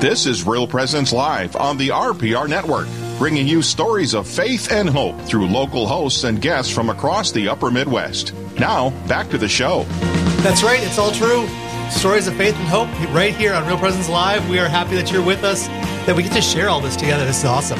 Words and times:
This 0.00 0.26
is 0.26 0.46
Real 0.46 0.66
Presence 0.68 1.12
Live 1.12 1.56
on 1.56 1.78
the 1.78 1.88
RPR 1.88 2.48
Network, 2.48 2.86
bringing 3.18 3.46
you 3.46 3.62
stories 3.62 4.14
of 4.14 4.28
faith 4.28 4.70
and 4.70 4.88
hope 4.88 5.18
through 5.22 5.46
local 5.46 5.86
hosts 5.86 6.24
and 6.24 6.40
guests 6.40 6.72
from 6.72 6.90
across 6.90 7.32
the 7.32 7.48
upper 7.48 7.70
Midwest. 7.70 8.34
Now, 8.58 8.90
back 9.08 9.30
to 9.30 9.38
the 9.38 9.48
show. 9.48 9.84
That's 10.42 10.62
right, 10.62 10.80
it's 10.82 10.98
all 10.98 11.10
true. 11.12 11.48
Stories 11.90 12.26
of 12.26 12.34
faith 12.36 12.54
and 12.56 12.68
hope 12.68 12.88
right 13.14 13.34
here 13.34 13.54
on 13.54 13.66
Real 13.66 13.78
Presence 13.78 14.08
Live. 14.08 14.48
We 14.50 14.58
are 14.58 14.68
happy 14.68 14.96
that 14.96 15.10
you're 15.10 15.24
with 15.24 15.42
us, 15.44 15.66
that 16.06 16.14
we 16.14 16.22
get 16.24 16.32
to 16.34 16.42
share 16.42 16.68
all 16.68 16.80
this 16.80 16.96
together. 16.96 17.24
This 17.24 17.38
is 17.38 17.44
awesome. 17.46 17.78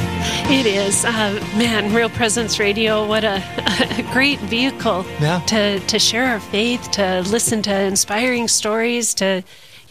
It 0.50 0.64
is. 0.66 1.04
Uh, 1.04 1.32
man, 1.56 1.94
Real 1.94 2.08
Presence 2.10 2.58
Radio, 2.58 3.06
what 3.06 3.24
a, 3.24 3.42
a 3.98 4.12
great 4.12 4.38
vehicle 4.40 5.04
Yeah. 5.20 5.40
to, 5.48 5.80
to 5.80 5.98
share 5.98 6.24
our 6.26 6.40
faith, 6.40 6.90
to 6.92 7.20
listen 7.28 7.62
to 7.62 7.80
inspiring 7.82 8.48
stories, 8.48 9.12
to 9.14 9.42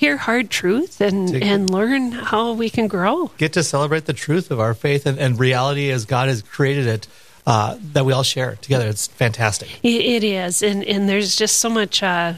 hear 0.06 0.18
hard 0.18 0.50
truth, 0.50 1.02
and, 1.02 1.28
To- 1.30 1.42
and 1.42 1.70
learn 1.70 2.12
how 2.12 2.54
we 2.54 2.70
can 2.70 2.88
grow. 2.88 3.32
Get 3.38 3.54
to 3.54 3.64
celebrate 3.64 4.06
the 4.06 4.14
truth 4.14 4.52
of 4.52 4.60
our 4.60 4.74
faith 4.74 5.06
and, 5.06 5.18
and 5.20 5.40
reality 5.40 5.92
as 5.92 6.06
God 6.06 6.28
has 6.30 6.42
created 6.42 6.88
it, 6.88 7.08
uh, 7.48 7.78
that 7.94 8.06
we 8.06 8.14
all 8.14 8.24
share 8.24 8.56
together. 8.62 8.88
It's 8.88 9.08
fantastic. 9.08 9.70
It, 9.84 10.02
it 10.02 10.24
is, 10.24 10.64
and 10.64 10.84
and 10.84 11.08
there's 11.08 11.36
just 11.36 11.58
so 11.60 11.70
much 11.70 12.02
uh, 12.02 12.34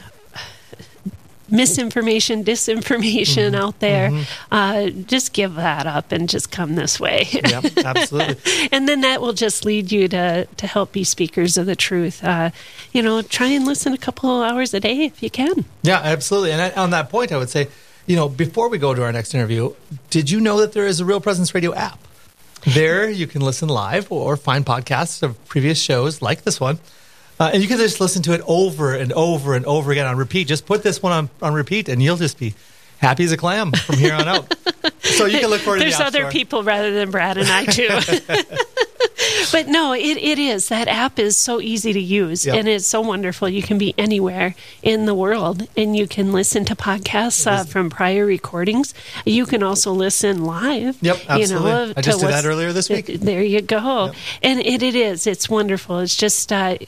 misinformation, 1.50 2.44
disinformation 2.44 3.54
out 3.54 3.78
there. 3.80 4.24
Uh, 4.50 4.90
just 4.90 5.32
give 5.32 5.54
that 5.54 5.86
up 5.86 6.12
and 6.12 6.28
just 6.28 6.50
come 6.50 6.74
this 6.74 6.98
way. 7.00 7.26
Yep, 7.32 7.78
absolutely. 7.78 8.68
and 8.72 8.88
then 8.88 9.02
that 9.02 9.20
will 9.20 9.32
just 9.32 9.64
lead 9.64 9.90
you 9.92 10.08
to 10.08 10.46
to 10.46 10.66
help 10.66 10.92
be 10.92 11.04
speakers 11.04 11.56
of 11.56 11.66
the 11.66 11.76
truth. 11.76 12.22
Uh, 12.22 12.50
you 12.92 13.02
know, 13.02 13.22
try 13.22 13.46
and 13.46 13.64
listen 13.64 13.92
a 13.92 13.98
couple 13.98 14.42
hours 14.42 14.74
a 14.74 14.80
day 14.80 15.04
if 15.04 15.22
you 15.22 15.30
can. 15.30 15.64
Yeah, 15.82 16.00
absolutely. 16.02 16.52
And 16.52 16.60
I, 16.60 16.70
on 16.70 16.90
that 16.90 17.10
point, 17.10 17.32
I 17.32 17.36
would 17.36 17.50
say, 17.50 17.68
you 18.06 18.16
know, 18.16 18.28
before 18.28 18.68
we 18.68 18.78
go 18.78 18.94
to 18.94 19.02
our 19.02 19.12
next 19.12 19.34
interview, 19.34 19.74
did 20.10 20.30
you 20.30 20.40
know 20.40 20.60
that 20.60 20.72
there 20.72 20.86
is 20.86 21.00
a 21.00 21.04
Real 21.04 21.20
Presence 21.20 21.54
Radio 21.54 21.74
app? 21.74 21.98
There, 22.64 23.08
you 23.08 23.26
can 23.26 23.40
listen 23.40 23.68
live 23.68 24.10
or 24.10 24.36
find 24.36 24.66
podcasts 24.66 25.22
of 25.22 25.42
previous 25.46 25.80
shows 25.80 26.20
like 26.20 26.42
this 26.42 26.60
one. 26.60 26.78
Uh, 27.40 27.50
and 27.52 27.62
you 27.62 27.68
can 27.68 27.78
just 27.78 28.00
listen 28.00 28.22
to 28.22 28.32
it 28.32 28.40
over 28.46 28.94
and 28.94 29.12
over 29.12 29.54
and 29.54 29.64
over 29.66 29.92
again 29.92 30.06
on 30.06 30.16
repeat. 30.16 30.48
Just 30.48 30.66
put 30.66 30.82
this 30.82 31.02
one 31.02 31.12
on, 31.12 31.30
on 31.40 31.54
repeat, 31.54 31.88
and 31.88 32.02
you'll 32.02 32.16
just 32.16 32.38
be 32.38 32.54
happy 32.98 33.24
as 33.24 33.32
a 33.32 33.36
clam 33.36 33.70
from 33.72 33.96
here 33.96 34.12
on 34.14 34.26
out. 34.26 34.54
so 35.00 35.26
you 35.26 35.38
can 35.38 35.48
look 35.50 35.60
forward 35.60 35.78
to 35.78 35.84
There's 35.84 35.98
the 35.98 36.04
other 36.04 36.30
people 36.30 36.64
rather 36.64 36.92
than 36.92 37.10
Brad 37.10 37.38
and 37.38 37.48
I 37.48 37.64
too. 37.64 37.88
but 39.52 39.68
no, 39.68 39.92
it, 39.92 40.16
it 40.16 40.38
is. 40.38 40.68
That 40.68 40.88
app 40.88 41.18
is 41.18 41.36
so 41.36 41.60
easy 41.60 41.92
to 41.92 42.00
use 42.00 42.44
Yep. 42.44 42.56
and 42.56 42.68
it's 42.68 42.86
so 42.86 43.00
wonderful. 43.00 43.48
You 43.48 43.62
can 43.62 43.78
be 43.78 43.94
anywhere 43.96 44.54
in 44.82 45.06
the 45.06 45.14
world 45.14 45.68
and 45.76 45.96
you 45.96 46.08
can 46.08 46.32
listen 46.32 46.64
to 46.66 46.74
podcasts 46.74 47.46
uh, 47.46 47.64
from 47.64 47.88
prior 47.88 48.26
recordings. 48.26 48.94
You 49.24 49.46
can 49.46 49.62
also 49.62 49.92
listen 49.92 50.44
live. 50.44 50.98
Yep, 51.00 51.16
You 51.18 51.24
absolutely. 51.28 51.70
know, 51.70 51.92
I 51.96 52.00
just 52.00 52.20
did 52.20 52.30
that 52.30 52.44
earlier 52.44 52.72
this 52.72 52.88
week. 52.88 53.06
There 53.06 53.42
you 53.42 53.60
go. 53.60 54.06
Yep. 54.06 54.14
And 54.42 54.60
it, 54.60 54.82
it 54.82 54.94
is. 54.96 55.26
It's 55.26 55.48
wonderful. 55.48 56.00
It's 56.00 56.16
just. 56.16 56.52
Uh, 56.52 56.78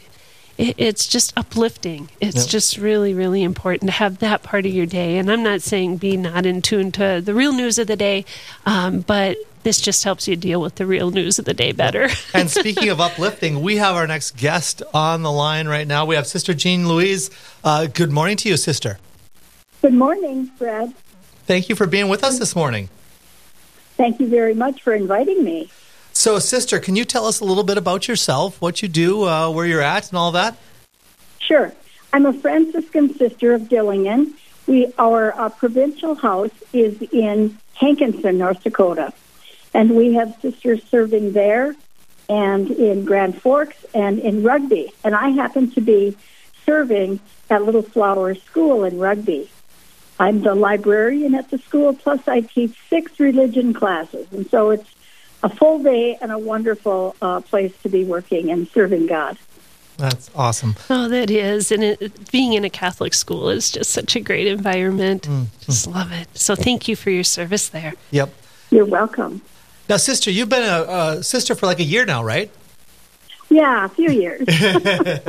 it- 0.60 0.74
it's 0.78 1.06
just 1.06 1.32
uplifting. 1.36 2.08
It's 2.20 2.36
Yep. 2.36 2.46
just 2.48 2.76
really, 2.76 3.14
really 3.14 3.42
important 3.42 3.88
to 3.90 3.92
have 3.96 4.18
that 4.18 4.42
part 4.42 4.66
of 4.66 4.72
your 4.72 4.86
day. 4.86 5.16
And 5.18 5.30
I'm 5.30 5.42
not 5.42 5.62
saying 5.62 5.96
be 5.96 6.16
not 6.16 6.46
in 6.46 6.60
tune 6.62 6.92
to 6.92 7.20
the 7.24 7.34
real 7.34 7.52
news 7.52 7.78
of 7.78 7.86
the 7.86 7.96
day, 7.96 8.24
um, 8.66 9.00
but 9.00 9.36
this 9.62 9.80
just 9.80 10.04
helps 10.04 10.26
you 10.28 10.36
deal 10.36 10.60
with 10.60 10.76
the 10.76 10.86
real 10.86 11.10
news 11.10 11.38
of 11.38 11.44
the 11.44 11.54
day 11.54 11.72
better. 11.72 12.08
and 12.34 12.50
speaking 12.50 12.88
of 12.94 13.00
uplifting, 13.00 13.60
we 13.62 13.76
have 13.76 13.94
our 13.96 14.06
next 14.06 14.36
guest 14.36 14.82
on 14.94 15.22
the 15.22 15.32
line 15.32 15.68
right 15.68 15.86
now. 15.86 16.04
We 16.04 16.14
have 16.14 16.26
Sister 16.26 16.54
Jean 16.54 16.88
Louise. 16.88 17.30
Uh, 17.64 17.86
good 17.86 18.10
morning 18.10 18.36
to 18.38 18.48
you, 18.48 18.56
Sister. 18.56 18.98
Good 19.82 19.94
morning, 19.94 20.50
Fred. 20.58 20.92
Thank 21.46 21.68
you 21.68 21.74
for 21.74 21.86
being 21.86 22.08
with 22.08 22.22
us 22.22 22.38
this 22.38 22.54
morning. 22.54 22.88
Thank 23.96 24.20
you 24.20 24.28
very 24.28 24.54
much 24.54 24.82
for 24.82 24.94
inviting 24.94 25.42
me. 25.44 25.70
So, 26.12 26.38
sister, 26.38 26.78
can 26.78 26.96
you 26.96 27.04
tell 27.04 27.26
us 27.26 27.40
a 27.40 27.44
little 27.44 27.64
bit 27.64 27.78
about 27.78 28.08
yourself, 28.08 28.60
what 28.60 28.82
you 28.82 28.88
do, 28.88 29.24
uh, 29.24 29.50
where 29.50 29.64
you're 29.64 29.80
at, 29.80 30.08
and 30.10 30.18
all 30.18 30.32
that? 30.32 30.56
Sure. 31.38 31.72
I'm 32.12 32.26
a 32.26 32.32
Franciscan 32.32 33.14
sister 33.14 33.54
of 33.54 33.62
Dillingen. 33.62 34.34
We 34.66 34.92
our 34.98 35.32
uh, 35.38 35.48
provincial 35.48 36.14
house 36.14 36.50
is 36.72 37.00
in 37.12 37.58
Hankinson, 37.74 38.38
North 38.38 38.62
Dakota, 38.62 39.12
and 39.72 39.96
we 39.96 40.14
have 40.14 40.36
sisters 40.42 40.82
serving 40.90 41.32
there, 41.32 41.74
and 42.28 42.70
in 42.70 43.04
Grand 43.04 43.40
Forks, 43.40 43.84
and 43.94 44.18
in 44.18 44.42
Rugby. 44.42 44.92
And 45.02 45.14
I 45.14 45.30
happen 45.30 45.70
to 45.72 45.80
be 45.80 46.16
serving 46.66 47.20
at 47.48 47.64
Little 47.64 47.82
Flower 47.82 48.34
School 48.34 48.84
in 48.84 48.98
Rugby. 48.98 49.50
I'm 50.18 50.42
the 50.42 50.54
librarian 50.54 51.34
at 51.34 51.50
the 51.50 51.58
school, 51.58 51.94
plus 51.94 52.28
I 52.28 52.42
teach 52.42 52.78
six 52.88 53.18
religion 53.18 53.72
classes, 53.72 54.26
and 54.32 54.48
so 54.50 54.70
it's 54.70 54.88
a 55.42 55.48
full 55.48 55.82
day 55.82 56.18
and 56.20 56.30
a 56.32 56.38
wonderful 56.38 57.16
uh, 57.22 57.40
place 57.40 57.72
to 57.82 57.88
be 57.88 58.04
working 58.04 58.50
and 58.50 58.68
serving 58.68 59.06
God. 59.06 59.38
That's 59.96 60.30
awesome. 60.34 60.76
oh, 60.88 61.08
that 61.08 61.30
is. 61.30 61.70
And 61.70 61.84
it, 61.84 62.30
being 62.30 62.54
in 62.54 62.64
a 62.64 62.70
Catholic 62.70 63.12
school 63.12 63.50
is 63.50 63.70
just 63.70 63.90
such 63.90 64.16
a 64.16 64.20
great 64.20 64.46
environment. 64.46 65.28
Just 65.60 65.86
love 65.86 66.10
it. 66.12 66.26
So 66.34 66.54
thank 66.54 66.88
you 66.88 66.96
for 66.96 67.10
your 67.10 67.24
service 67.24 67.68
there. 67.68 67.92
Yep. 68.10 68.32
You're 68.70 68.86
welcome. 68.86 69.42
Now, 69.88 69.96
sister, 69.98 70.30
you've 70.30 70.48
been 70.48 70.62
a, 70.62 71.18
a 71.18 71.22
sister 71.22 71.54
for 71.54 71.66
like 71.66 71.80
a 71.80 71.84
year 71.84 72.06
now, 72.06 72.22
right? 72.24 72.50
Yeah, 73.50 73.84
a 73.84 73.88
few 73.88 74.10
years. 74.10 74.46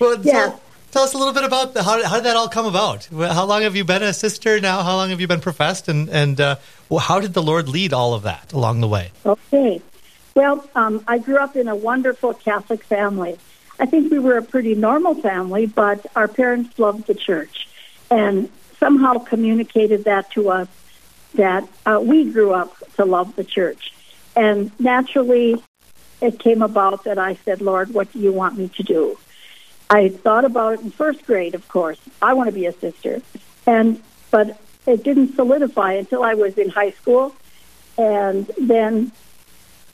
Well, 0.00 0.18
Yeah. 0.22 0.32
tell, 0.32 0.60
tell 0.90 1.02
us 1.02 1.14
a 1.14 1.18
little 1.18 1.34
bit 1.34 1.44
about 1.44 1.74
the, 1.74 1.82
how, 1.82 2.02
how 2.04 2.16
did 2.16 2.24
that 2.24 2.36
all 2.36 2.48
come 2.48 2.66
about? 2.66 3.06
How 3.06 3.44
long 3.44 3.62
have 3.62 3.76
you 3.76 3.84
been 3.84 4.02
a 4.02 4.12
sister 4.12 4.60
now? 4.60 4.82
How 4.82 4.96
long 4.96 5.10
have 5.10 5.20
you 5.20 5.26
been 5.26 5.40
professed? 5.40 5.88
And, 5.88 6.08
and 6.08 6.40
uh, 6.40 6.56
how 6.98 7.20
did 7.20 7.34
the 7.34 7.42
Lord 7.42 7.68
lead 7.68 7.92
all 7.92 8.14
of 8.14 8.22
that 8.22 8.52
along 8.52 8.80
the 8.80 8.88
way? 8.88 9.10
okay. 9.24 9.80
Well, 10.34 10.64
um, 10.76 11.02
I 11.08 11.18
grew 11.18 11.38
up 11.38 11.56
in 11.56 11.66
a 11.66 11.74
wonderful 11.74 12.34
Catholic 12.34 12.84
family. 12.84 13.36
I 13.80 13.86
think 13.86 14.12
we 14.12 14.18
were 14.18 14.38
a 14.38 14.42
pretty 14.42 14.74
normal 14.74 15.14
family, 15.14 15.66
but 15.66 16.06
our 16.14 16.28
parents 16.28 16.78
loved 16.78 17.06
the 17.06 17.14
church 17.14 17.68
and 18.10 18.48
somehow 18.78 19.18
communicated 19.18 20.04
that 20.04 20.30
to 20.32 20.50
us 20.50 20.68
that 21.34 21.68
uh, 21.86 22.00
we 22.02 22.30
grew 22.30 22.52
up 22.52 22.76
to 22.96 23.04
love 23.04 23.34
the 23.36 23.44
church. 23.44 23.92
And 24.36 24.70
naturally, 24.78 25.62
it 26.20 26.38
came 26.38 26.62
about 26.62 27.04
that 27.04 27.18
I 27.18 27.34
said, 27.44 27.60
Lord, 27.60 27.92
what 27.92 28.12
do 28.12 28.18
you 28.18 28.32
want 28.32 28.56
me 28.56 28.68
to 28.68 28.82
do? 28.82 29.18
I 29.90 30.08
thought 30.08 30.44
about 30.44 30.74
it 30.74 30.80
in 30.80 30.90
first 30.92 31.26
grade, 31.26 31.56
of 31.56 31.66
course. 31.68 32.00
I 32.22 32.34
want 32.34 32.48
to 32.48 32.54
be 32.54 32.66
a 32.66 32.72
sister. 32.72 33.20
And 33.66 34.00
but 34.30 34.60
it 34.86 35.02
didn't 35.02 35.34
solidify 35.34 35.94
until 35.94 36.22
I 36.22 36.34
was 36.34 36.56
in 36.56 36.70
high 36.70 36.92
school 36.92 37.34
and 37.98 38.46
then 38.58 39.12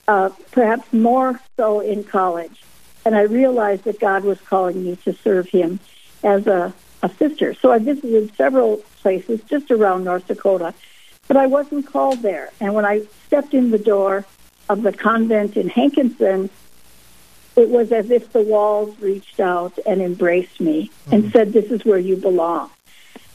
uh, 0.06 0.30
perhaps 0.52 0.92
more 0.92 1.40
so 1.56 1.80
in 1.80 2.04
college. 2.04 2.62
And 3.04 3.16
I 3.16 3.22
realized 3.22 3.84
that 3.84 3.98
God 3.98 4.24
was 4.24 4.40
calling 4.42 4.84
me 4.84 4.96
to 5.04 5.14
serve 5.14 5.48
him 5.48 5.80
as 6.22 6.46
a, 6.46 6.74
a 7.02 7.08
sister. 7.08 7.54
So 7.54 7.72
I 7.72 7.78
visited 7.78 8.34
several 8.36 8.78
places 9.00 9.40
just 9.48 9.70
around 9.70 10.04
North 10.04 10.26
Dakota, 10.26 10.74
but 11.26 11.36
I 11.36 11.46
wasn't 11.46 11.86
called 11.86 12.20
there. 12.20 12.50
And 12.60 12.74
when 12.74 12.84
I 12.84 13.02
stepped 13.26 13.54
in 13.54 13.70
the 13.70 13.78
door 13.78 14.24
of 14.68 14.82
the 14.82 14.92
convent 14.92 15.56
in 15.56 15.68
Hankinson, 15.68 16.50
it 17.56 17.71
was 17.71 17.91
as 17.93 18.11
if 18.11 18.33
the 18.33 18.43
walls 18.43 18.99
reached 19.00 19.41
out 19.41 19.78
and 19.87 20.03
embraced 20.03 20.61
me 20.61 20.91
and 21.11 21.33
said, 21.33 21.53
This 21.53 21.71
is 21.71 21.84
where 21.84 21.99
you 21.99 22.17
belong. 22.17 22.71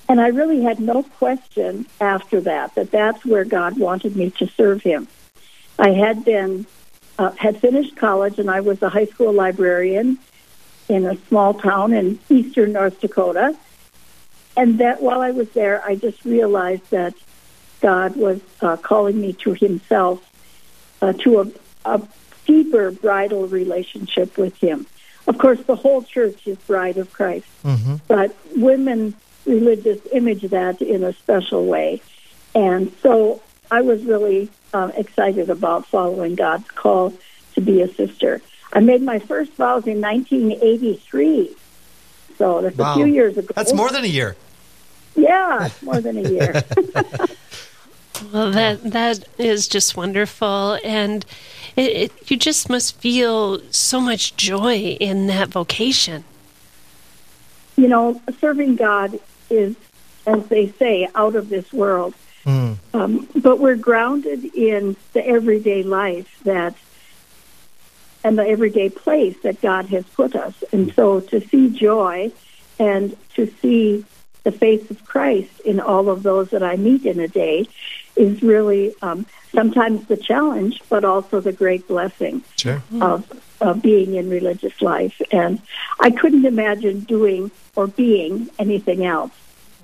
And 0.08 0.20
I 0.20 0.28
really 0.28 0.62
had 0.62 0.80
no 0.80 1.04
question 1.04 1.86
after 2.00 2.42
that 2.42 2.76
that 2.76 2.92
that's 2.92 3.26
where 3.26 3.46
God 3.46 3.80
wanted 3.80 4.16
me 4.16 4.30
to 4.32 4.48
serve 4.48 4.82
Him. 4.82 5.08
I 5.80 5.92
had 5.92 6.24
been 6.24 6.66
uh, 7.18 7.32
had 7.32 7.60
finished 7.60 7.96
college 7.96 8.40
and 8.40 8.50
I 8.50 8.62
was 8.62 8.82
a 8.82 8.90
high 8.90 9.06
school 9.06 9.34
librarian 9.34 10.18
in 10.90 11.06
a 11.06 11.16
small 11.28 11.54
town 11.54 11.94
in 11.94 12.20
eastern 12.30 12.74
North 12.74 13.00
Dakota. 13.00 13.56
And 14.58 14.80
that 14.80 15.02
while 15.02 15.22
I 15.22 15.32
was 15.32 15.50
there, 15.52 15.84
I 15.86 15.96
just 15.96 16.26
realized 16.26 16.90
that 16.92 17.14
God 17.80 18.16
was 18.16 18.42
uh, 18.62 18.76
calling 18.78 19.20
me 19.20 19.34
to 19.34 19.54
Himself, 19.54 20.22
uh, 21.02 21.14
to 21.14 21.42
a, 21.42 21.52
a 21.86 22.02
deeper 22.52 22.86
bridal 22.92 23.44
relationship 23.48 24.30
with 24.38 24.56
Him. 24.58 24.86
Of 25.28 25.38
course, 25.38 25.62
the 25.72 25.76
whole 25.84 26.02
church 26.16 26.40
is 26.48 26.58
bride 26.72 26.98
of 26.98 27.08
Christ, 27.18 27.48
Mm-hmm. 27.64 27.96
but 28.08 28.30
women 28.70 29.02
religious 29.46 30.00
image 30.12 30.44
that 30.58 30.82
in 30.82 31.04
a 31.04 31.14
special 31.14 31.64
way. 31.66 31.90
And 32.54 32.92
so 33.04 33.14
I 33.78 33.82
was 33.82 34.04
really 34.04 34.50
uh, 34.74 34.92
excited 35.04 35.50
about 35.50 35.86
following 35.88 36.36
God's 36.36 36.70
call 36.82 37.14
to 37.56 37.62
be 37.62 37.82
a 37.82 37.88
sister. 38.02 38.42
I 38.74 38.80
made 38.92 39.02
my 39.14 39.20
first 39.20 39.52
vows 39.54 39.86
in 39.88 40.00
1983. 40.02 41.56
So 42.38 42.62
that's 42.62 42.78
Wow. 42.78 42.94
a 42.94 42.96
few 42.96 43.06
years 43.20 43.38
ago. 43.38 43.52
That's 43.56 43.74
more 43.74 43.90
than 43.96 44.04
a 44.04 44.14
year. 44.20 44.36
Yeah, 45.16 45.70
more 45.82 46.00
than 46.02 46.18
a 46.24 46.28
year. 46.36 46.52
Well, 48.32 48.52
that 48.52 48.84
that 48.84 49.26
is 49.38 49.68
just 49.68 49.98
wonderful, 49.98 50.78
and 50.84 51.26
it, 51.76 52.12
it, 52.12 52.32
you 52.32 52.38
just 52.38 52.70
must 52.70 52.98
feel 53.00 53.60
so 53.72 54.00
much 54.00 54.36
joy 54.36 54.98
in 55.00 55.28
that 55.28 55.50
vocation. 55.50 56.24
you 57.78 57.88
know, 57.88 58.22
serving 58.40 58.76
God 58.76 59.20
is, 59.50 59.76
as 60.28 60.46
they 60.48 60.70
say, 60.70 61.08
out 61.16 61.36
of 61.36 61.50
this 61.50 61.74
world. 61.74 62.14
Mm. 62.46 62.78
Um, 62.94 63.28
but 63.36 63.60
we're 63.60 63.76
grounded 63.76 64.46
in 64.56 64.96
the 65.14 65.26
everyday 65.26 65.84
life 65.84 66.40
that 66.44 66.76
and 68.24 68.38
the 68.38 68.48
everyday 68.48 68.90
place 68.90 69.36
that 69.42 69.62
God 69.62 69.88
has 69.88 70.06
put 70.06 70.36
us. 70.36 70.64
And 70.72 70.94
so 70.94 71.22
to 71.22 71.40
see 71.40 71.70
joy 71.70 72.32
and 72.78 73.18
to 73.36 73.52
see 73.62 74.06
the 74.44 74.52
face 74.52 74.90
of 74.90 75.06
Christ 75.06 75.60
in 75.62 75.80
all 75.80 76.10
of 76.10 76.24
those 76.24 76.50
that 76.50 76.64
I 76.64 76.76
meet 76.76 77.06
in 77.06 77.20
a 77.20 77.28
day 77.28 77.68
is 78.16 78.42
really 78.42 78.94
um, 79.02 79.26
sometimes 79.54 80.08
the 80.08 80.18
challenge, 80.18 80.82
but 80.90 81.06
also 81.06 81.40
the 81.40 81.52
great 81.52 81.88
blessing 81.88 82.44
sure. 82.58 82.82
of, 83.00 83.32
of 83.62 83.82
being 83.82 84.16
in 84.16 84.30
religious 84.30 84.82
life. 84.82 85.22
And 85.32 85.62
I 86.00 86.12
couldn't 86.12 86.46
imagine 86.46 87.02
doing 87.02 87.52
or 87.76 87.88
being 87.88 88.50
anything 88.60 89.06
else. 89.06 89.32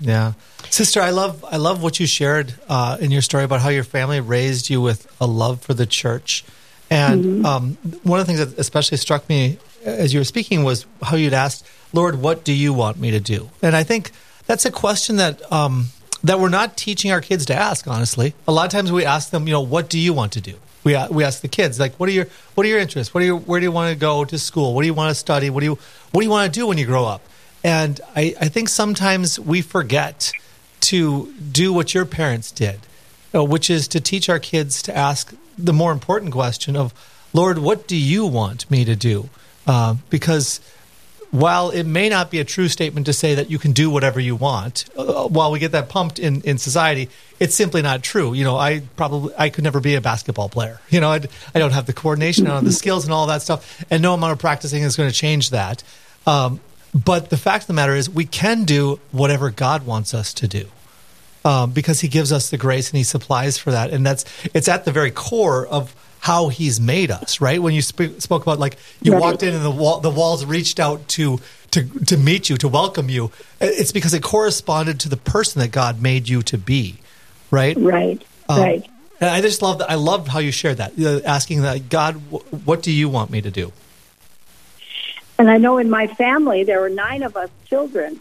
Yeah, 0.00 0.34
sister, 0.70 1.00
I 1.00 1.10
love 1.10 1.44
I 1.44 1.56
love 1.56 1.82
what 1.82 1.98
you 1.98 2.06
shared 2.06 2.54
uh, 2.68 2.98
in 3.00 3.10
your 3.10 3.22
story 3.22 3.42
about 3.42 3.60
how 3.60 3.68
your 3.68 3.82
family 3.82 4.20
raised 4.20 4.70
you 4.70 4.80
with 4.80 5.12
a 5.20 5.26
love 5.26 5.60
for 5.60 5.74
the 5.74 5.86
church, 5.86 6.44
and 6.88 7.24
mm-hmm. 7.24 7.44
um, 7.44 7.74
one 8.04 8.20
of 8.20 8.26
the 8.26 8.32
things 8.32 8.38
that 8.38 8.56
especially 8.60 8.96
struck 8.98 9.28
me 9.28 9.58
as 9.84 10.14
you 10.14 10.20
were 10.20 10.24
speaking 10.24 10.62
was 10.62 10.86
how 11.02 11.16
you'd 11.16 11.32
asked, 11.32 11.66
"Lord, 11.92 12.20
what 12.20 12.44
do 12.44 12.52
you 12.52 12.72
want 12.72 12.96
me 12.96 13.10
to 13.10 13.18
do?" 13.18 13.50
And 13.60 13.74
I 13.74 13.82
think 13.82 14.12
that's 14.48 14.64
a 14.64 14.72
question 14.72 15.16
that 15.16 15.40
um, 15.52 15.86
that 16.24 16.40
we're 16.40 16.48
not 16.48 16.76
teaching 16.76 17.12
our 17.12 17.20
kids 17.20 17.46
to 17.46 17.54
ask. 17.54 17.86
Honestly, 17.86 18.34
a 18.48 18.52
lot 18.52 18.64
of 18.64 18.72
times 18.72 18.90
we 18.90 19.04
ask 19.04 19.30
them, 19.30 19.46
you 19.46 19.52
know, 19.52 19.60
what 19.60 19.88
do 19.88 19.98
you 19.98 20.12
want 20.12 20.32
to 20.32 20.40
do? 20.40 20.56
We 20.82 20.96
we 21.10 21.22
ask 21.22 21.42
the 21.42 21.48
kids 21.48 21.78
like, 21.78 21.94
what 22.00 22.08
are 22.08 22.12
your 22.12 22.26
what 22.54 22.66
are 22.66 22.68
your 22.68 22.80
interests? 22.80 23.14
What 23.14 23.22
are 23.22 23.26
your 23.26 23.36
where 23.36 23.60
do 23.60 23.64
you 23.64 23.72
want 23.72 23.92
to 23.92 23.98
go 23.98 24.24
to 24.24 24.38
school? 24.38 24.74
What 24.74 24.82
do 24.82 24.86
you 24.86 24.94
want 24.94 25.10
to 25.10 25.14
study? 25.14 25.50
What 25.50 25.60
do 25.60 25.66
you 25.66 25.78
what 26.10 26.22
do 26.22 26.24
you 26.24 26.30
want 26.30 26.52
to 26.52 26.60
do 26.60 26.66
when 26.66 26.78
you 26.78 26.86
grow 26.86 27.04
up? 27.04 27.22
And 27.62 28.00
I, 28.16 28.34
I 28.40 28.48
think 28.48 28.68
sometimes 28.68 29.38
we 29.38 29.62
forget 29.62 30.32
to 30.80 31.32
do 31.34 31.72
what 31.72 31.92
your 31.92 32.06
parents 32.06 32.50
did, 32.50 32.80
uh, 33.34 33.44
which 33.44 33.68
is 33.68 33.88
to 33.88 34.00
teach 34.00 34.28
our 34.28 34.38
kids 34.38 34.80
to 34.82 34.96
ask 34.96 35.34
the 35.58 35.72
more 35.72 35.92
important 35.92 36.32
question 36.32 36.76
of, 36.76 36.94
Lord, 37.34 37.58
what 37.58 37.88
do 37.88 37.96
you 37.96 38.24
want 38.24 38.70
me 38.70 38.84
to 38.84 38.94
do? 38.94 39.28
Uh, 39.66 39.96
because 40.08 40.60
while 41.30 41.70
it 41.70 41.84
may 41.84 42.08
not 42.08 42.30
be 42.30 42.40
a 42.40 42.44
true 42.44 42.68
statement 42.68 43.06
to 43.06 43.12
say 43.12 43.34
that 43.34 43.50
you 43.50 43.58
can 43.58 43.72
do 43.72 43.90
whatever 43.90 44.18
you 44.18 44.34
want, 44.34 44.86
uh, 44.96 45.28
while 45.28 45.50
we 45.50 45.58
get 45.58 45.72
that 45.72 45.88
pumped 45.88 46.18
in, 46.18 46.40
in 46.42 46.56
society, 46.56 47.10
it's 47.38 47.54
simply 47.54 47.82
not 47.82 48.02
true. 48.02 48.32
You 48.32 48.44
know, 48.44 48.56
I 48.56 48.82
probably 48.96 49.34
I 49.36 49.50
could 49.50 49.64
never 49.64 49.80
be 49.80 49.94
a 49.94 50.00
basketball 50.00 50.48
player. 50.48 50.80
You 50.90 51.00
know, 51.00 51.10
I'd, 51.10 51.28
I 51.54 51.58
do 51.58 51.60
not 51.60 51.72
have 51.72 51.86
the 51.86 51.92
coordination, 51.92 52.46
I 52.46 52.50
don't 52.50 52.56
have 52.56 52.64
the 52.64 52.72
skills, 52.72 53.04
and 53.04 53.12
all 53.12 53.26
that 53.26 53.42
stuff, 53.42 53.84
and 53.90 54.02
no 54.02 54.14
amount 54.14 54.32
of 54.32 54.38
practicing 54.38 54.82
is 54.82 54.96
going 54.96 55.08
to 55.08 55.14
change 55.14 55.50
that. 55.50 55.84
Um, 56.26 56.60
but 56.94 57.30
the 57.30 57.36
fact 57.36 57.64
of 57.64 57.66
the 57.68 57.74
matter 57.74 57.94
is, 57.94 58.08
we 58.08 58.24
can 58.24 58.64
do 58.64 58.98
whatever 59.12 59.50
God 59.50 59.86
wants 59.86 60.14
us 60.14 60.32
to 60.34 60.48
do. 60.48 60.66
Um, 61.44 61.70
because 61.70 62.00
he 62.00 62.08
gives 62.08 62.32
us 62.32 62.50
the 62.50 62.56
grace 62.56 62.90
and 62.90 62.98
he 62.98 63.04
supplies 63.04 63.58
for 63.58 63.70
that. 63.70 63.90
And 63.90 64.04
that's 64.04 64.24
it's 64.52 64.66
at 64.66 64.84
the 64.84 64.92
very 64.92 65.10
core 65.10 65.66
of 65.66 65.94
how 66.20 66.48
he's 66.48 66.80
made 66.80 67.10
us, 67.10 67.40
right? 67.40 67.60
When 67.60 67.74
you 67.74 67.82
sp- 67.82 68.18
spoke 68.18 68.42
about 68.42 68.58
like 68.58 68.76
you 69.02 69.12
right. 69.12 69.20
walked 69.20 69.42
in 69.42 69.54
and 69.54 69.64
the 69.64 69.70
wall, 69.70 70.00
the 70.00 70.10
walls 70.10 70.44
reached 70.44 70.80
out 70.80 71.06
to 71.08 71.40
to 71.70 71.84
to 72.06 72.16
meet 72.16 72.48
you, 72.48 72.56
to 72.58 72.68
welcome 72.68 73.08
you. 73.08 73.30
It's 73.60 73.92
because 73.92 74.14
it 74.14 74.22
corresponded 74.22 75.00
to 75.00 75.08
the 75.08 75.16
person 75.16 75.60
that 75.60 75.70
God 75.70 76.02
made 76.02 76.28
you 76.28 76.42
to 76.42 76.58
be, 76.58 76.96
right? 77.50 77.76
Right. 77.76 78.22
Um, 78.48 78.60
right. 78.60 78.90
And 79.20 79.30
I 79.30 79.40
just 79.40 79.62
love 79.62 79.78
that. 79.78 79.90
I 79.90 79.96
loved 79.96 80.28
how 80.28 80.38
you 80.38 80.52
shared 80.52 80.76
that, 80.76 80.92
uh, 80.98 81.20
asking 81.24 81.62
that 81.62 81.88
God, 81.88 82.14
what 82.64 82.82
do 82.82 82.92
you 82.92 83.08
want 83.08 83.30
me 83.30 83.40
to 83.40 83.50
do? 83.50 83.72
And 85.38 85.50
I 85.50 85.58
know 85.58 85.78
in 85.78 85.90
my 85.90 86.06
family 86.06 86.64
there 86.64 86.80
were 86.80 86.88
nine 86.88 87.22
of 87.22 87.36
us 87.36 87.50
children, 87.66 88.20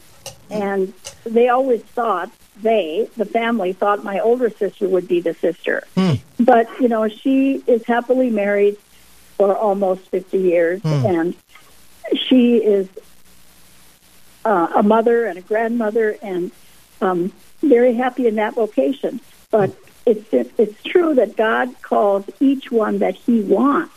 and 0.50 0.94
they 1.24 1.50
always 1.50 1.82
thought 1.82 2.32
they, 2.62 3.09
the 3.18 3.25
family, 3.25 3.74
thought 3.74 4.04
my 4.04 4.19
older 4.19 4.50
sister 4.50 4.88
would 4.88 5.07
be 5.07 5.21
the 5.21 5.33
sister. 5.33 5.83
Mm. 5.95 6.19
But, 6.39 6.68
you 6.80 6.88
know, 6.88 7.07
she 7.07 7.63
is 7.68 7.83
happily 7.86 8.30
married 8.30 8.77
for 9.38 9.56
almost 9.56 10.01
50 10.09 10.38
years, 10.38 10.81
mm. 10.81 11.06
and 11.06 11.36
she 12.27 12.57
is 12.57 12.89
uh, 14.45 14.68
a 14.75 14.83
mother 14.83 15.25
and 15.25 15.38
a 15.38 15.42
grandmother 15.42 16.18
and 16.21 16.51
um, 17.01 17.31
very 17.62 17.94
happy 17.94 18.27
in 18.27 18.36
that 18.36 18.56
vocation. 18.56 19.19
But 19.51 19.75
it's, 20.06 20.27
it's 20.31 20.83
true 20.83 21.15
that 21.15 21.36
God 21.36 21.81
calls 21.81 22.25
each 22.39 22.71
one 22.71 23.00
that 23.00 23.15
He 23.15 23.42
wants 23.42 23.94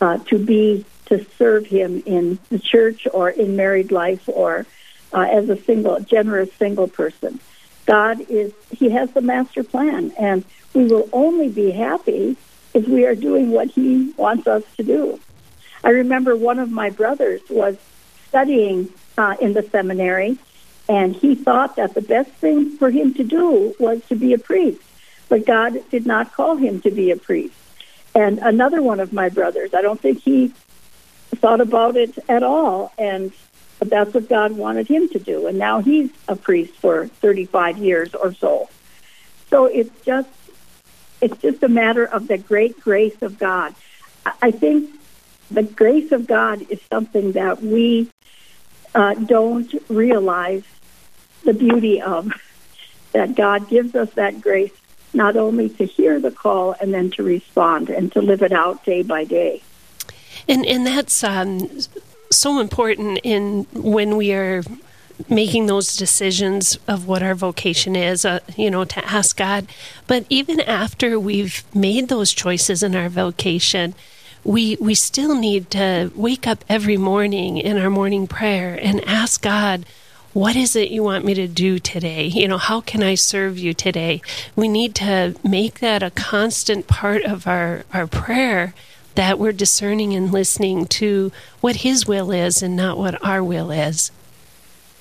uh, 0.00 0.18
to 0.18 0.38
be 0.38 0.84
to 1.06 1.24
serve 1.38 1.66
Him 1.66 2.02
in 2.04 2.38
the 2.50 2.58
church 2.58 3.06
or 3.12 3.30
in 3.30 3.56
married 3.56 3.92
life 3.92 4.28
or 4.28 4.66
uh, 5.12 5.20
as 5.20 5.48
a 5.48 5.56
single, 5.62 6.00
generous 6.00 6.52
single 6.54 6.88
person. 6.88 7.40
God 7.90 8.20
is, 8.30 8.52
He 8.70 8.90
has 8.90 9.10
the 9.10 9.20
master 9.20 9.64
plan, 9.64 10.12
and 10.16 10.44
we 10.74 10.84
will 10.84 11.08
only 11.12 11.48
be 11.48 11.72
happy 11.72 12.36
if 12.72 12.86
we 12.86 13.04
are 13.04 13.16
doing 13.16 13.50
what 13.50 13.66
He 13.66 14.12
wants 14.16 14.46
us 14.46 14.62
to 14.76 14.84
do. 14.84 15.18
I 15.82 15.90
remember 15.90 16.36
one 16.36 16.60
of 16.60 16.70
my 16.70 16.90
brothers 16.90 17.40
was 17.50 17.76
studying 18.28 18.90
uh, 19.18 19.34
in 19.40 19.54
the 19.54 19.64
seminary, 19.64 20.38
and 20.88 21.16
he 21.16 21.34
thought 21.34 21.74
that 21.76 21.94
the 21.94 22.00
best 22.00 22.30
thing 22.34 22.76
for 22.76 22.90
him 22.90 23.12
to 23.14 23.24
do 23.24 23.74
was 23.80 24.04
to 24.08 24.14
be 24.14 24.34
a 24.34 24.38
priest, 24.38 24.80
but 25.28 25.44
God 25.44 25.82
did 25.90 26.06
not 26.06 26.32
call 26.32 26.56
him 26.56 26.80
to 26.82 26.92
be 26.92 27.10
a 27.10 27.16
priest. 27.16 27.56
And 28.14 28.38
another 28.38 28.82
one 28.82 29.00
of 29.00 29.12
my 29.12 29.30
brothers, 29.30 29.74
I 29.74 29.82
don't 29.82 30.00
think 30.00 30.22
he 30.22 30.52
thought 31.36 31.60
about 31.60 31.96
it 31.96 32.16
at 32.28 32.44
all, 32.44 32.92
and 32.98 33.32
but 33.80 33.88
that's 33.88 34.14
what 34.14 34.28
God 34.28 34.52
wanted 34.52 34.86
him 34.86 35.08
to 35.08 35.18
do. 35.18 35.48
And 35.48 35.58
now 35.58 35.80
he's 35.80 36.10
a 36.28 36.36
priest 36.36 36.74
for 36.74 37.08
35 37.08 37.78
years 37.78 38.14
or 38.14 38.32
so. 38.34 38.68
So 39.48 39.64
it's 39.64 39.90
just 40.04 40.28
it's 41.20 41.36
just 41.42 41.62
a 41.62 41.68
matter 41.68 42.04
of 42.04 42.28
the 42.28 42.38
great 42.38 42.78
grace 42.80 43.20
of 43.22 43.38
God. 43.38 43.74
I 44.40 44.50
think 44.52 44.90
the 45.50 45.62
grace 45.62 46.12
of 46.12 46.26
God 46.26 46.70
is 46.70 46.80
something 46.90 47.32
that 47.32 47.62
we 47.62 48.10
uh, 48.94 49.14
don't 49.14 49.74
realize 49.88 50.62
the 51.42 51.54
beauty 51.54 52.00
of. 52.00 52.32
That 53.12 53.34
God 53.34 53.68
gives 53.68 53.96
us 53.96 54.08
that 54.14 54.40
grace 54.40 54.70
not 55.12 55.36
only 55.36 55.68
to 55.68 55.84
hear 55.84 56.20
the 56.20 56.30
call 56.30 56.76
and 56.80 56.94
then 56.94 57.10
to 57.10 57.24
respond 57.24 57.90
and 57.90 58.12
to 58.12 58.22
live 58.22 58.40
it 58.40 58.52
out 58.52 58.84
day 58.84 59.02
by 59.02 59.24
day. 59.24 59.64
And 60.46 60.64
and 60.64 60.86
that's 60.86 61.24
um, 61.24 61.68
so 62.30 62.60
important 62.60 63.20
in 63.22 63.66
when 63.74 64.16
we 64.16 64.32
are 64.32 64.62
making 65.28 65.66
those 65.66 65.96
decisions 65.96 66.78
of 66.88 67.06
what 67.06 67.22
our 67.22 67.34
vocation 67.34 67.94
is, 67.94 68.24
uh, 68.24 68.40
you 68.56 68.70
know, 68.70 68.84
to 68.84 69.04
ask 69.04 69.36
God. 69.36 69.66
But 70.06 70.24
even 70.30 70.60
after 70.60 71.18
we've 71.18 71.62
made 71.74 72.08
those 72.08 72.32
choices 72.32 72.82
in 72.82 72.96
our 72.96 73.08
vocation, 73.08 73.94
we 74.44 74.76
we 74.80 74.94
still 74.94 75.34
need 75.34 75.70
to 75.72 76.10
wake 76.14 76.46
up 76.46 76.64
every 76.68 76.96
morning 76.96 77.58
in 77.58 77.76
our 77.76 77.90
morning 77.90 78.26
prayer 78.26 78.78
and 78.80 79.04
ask 79.06 79.42
God, 79.42 79.84
what 80.32 80.56
is 80.56 80.76
it 80.76 80.90
you 80.90 81.02
want 81.02 81.24
me 81.24 81.34
to 81.34 81.48
do 81.48 81.78
today? 81.78 82.26
You 82.26 82.48
know, 82.48 82.58
how 82.58 82.80
can 82.80 83.02
I 83.02 83.16
serve 83.16 83.58
you 83.58 83.74
today? 83.74 84.22
We 84.54 84.68
need 84.68 84.94
to 84.96 85.34
make 85.44 85.80
that 85.80 86.02
a 86.02 86.10
constant 86.10 86.86
part 86.86 87.24
of 87.24 87.46
our, 87.46 87.84
our 87.92 88.06
prayer 88.06 88.72
that 89.20 89.38
we're 89.38 89.52
discerning 89.52 90.14
and 90.14 90.32
listening 90.32 90.86
to 90.86 91.30
what 91.60 91.76
His 91.76 92.06
will 92.06 92.30
is 92.30 92.62
and 92.62 92.74
not 92.74 92.96
what 92.96 93.22
our 93.22 93.44
will 93.44 93.70
is. 93.70 94.10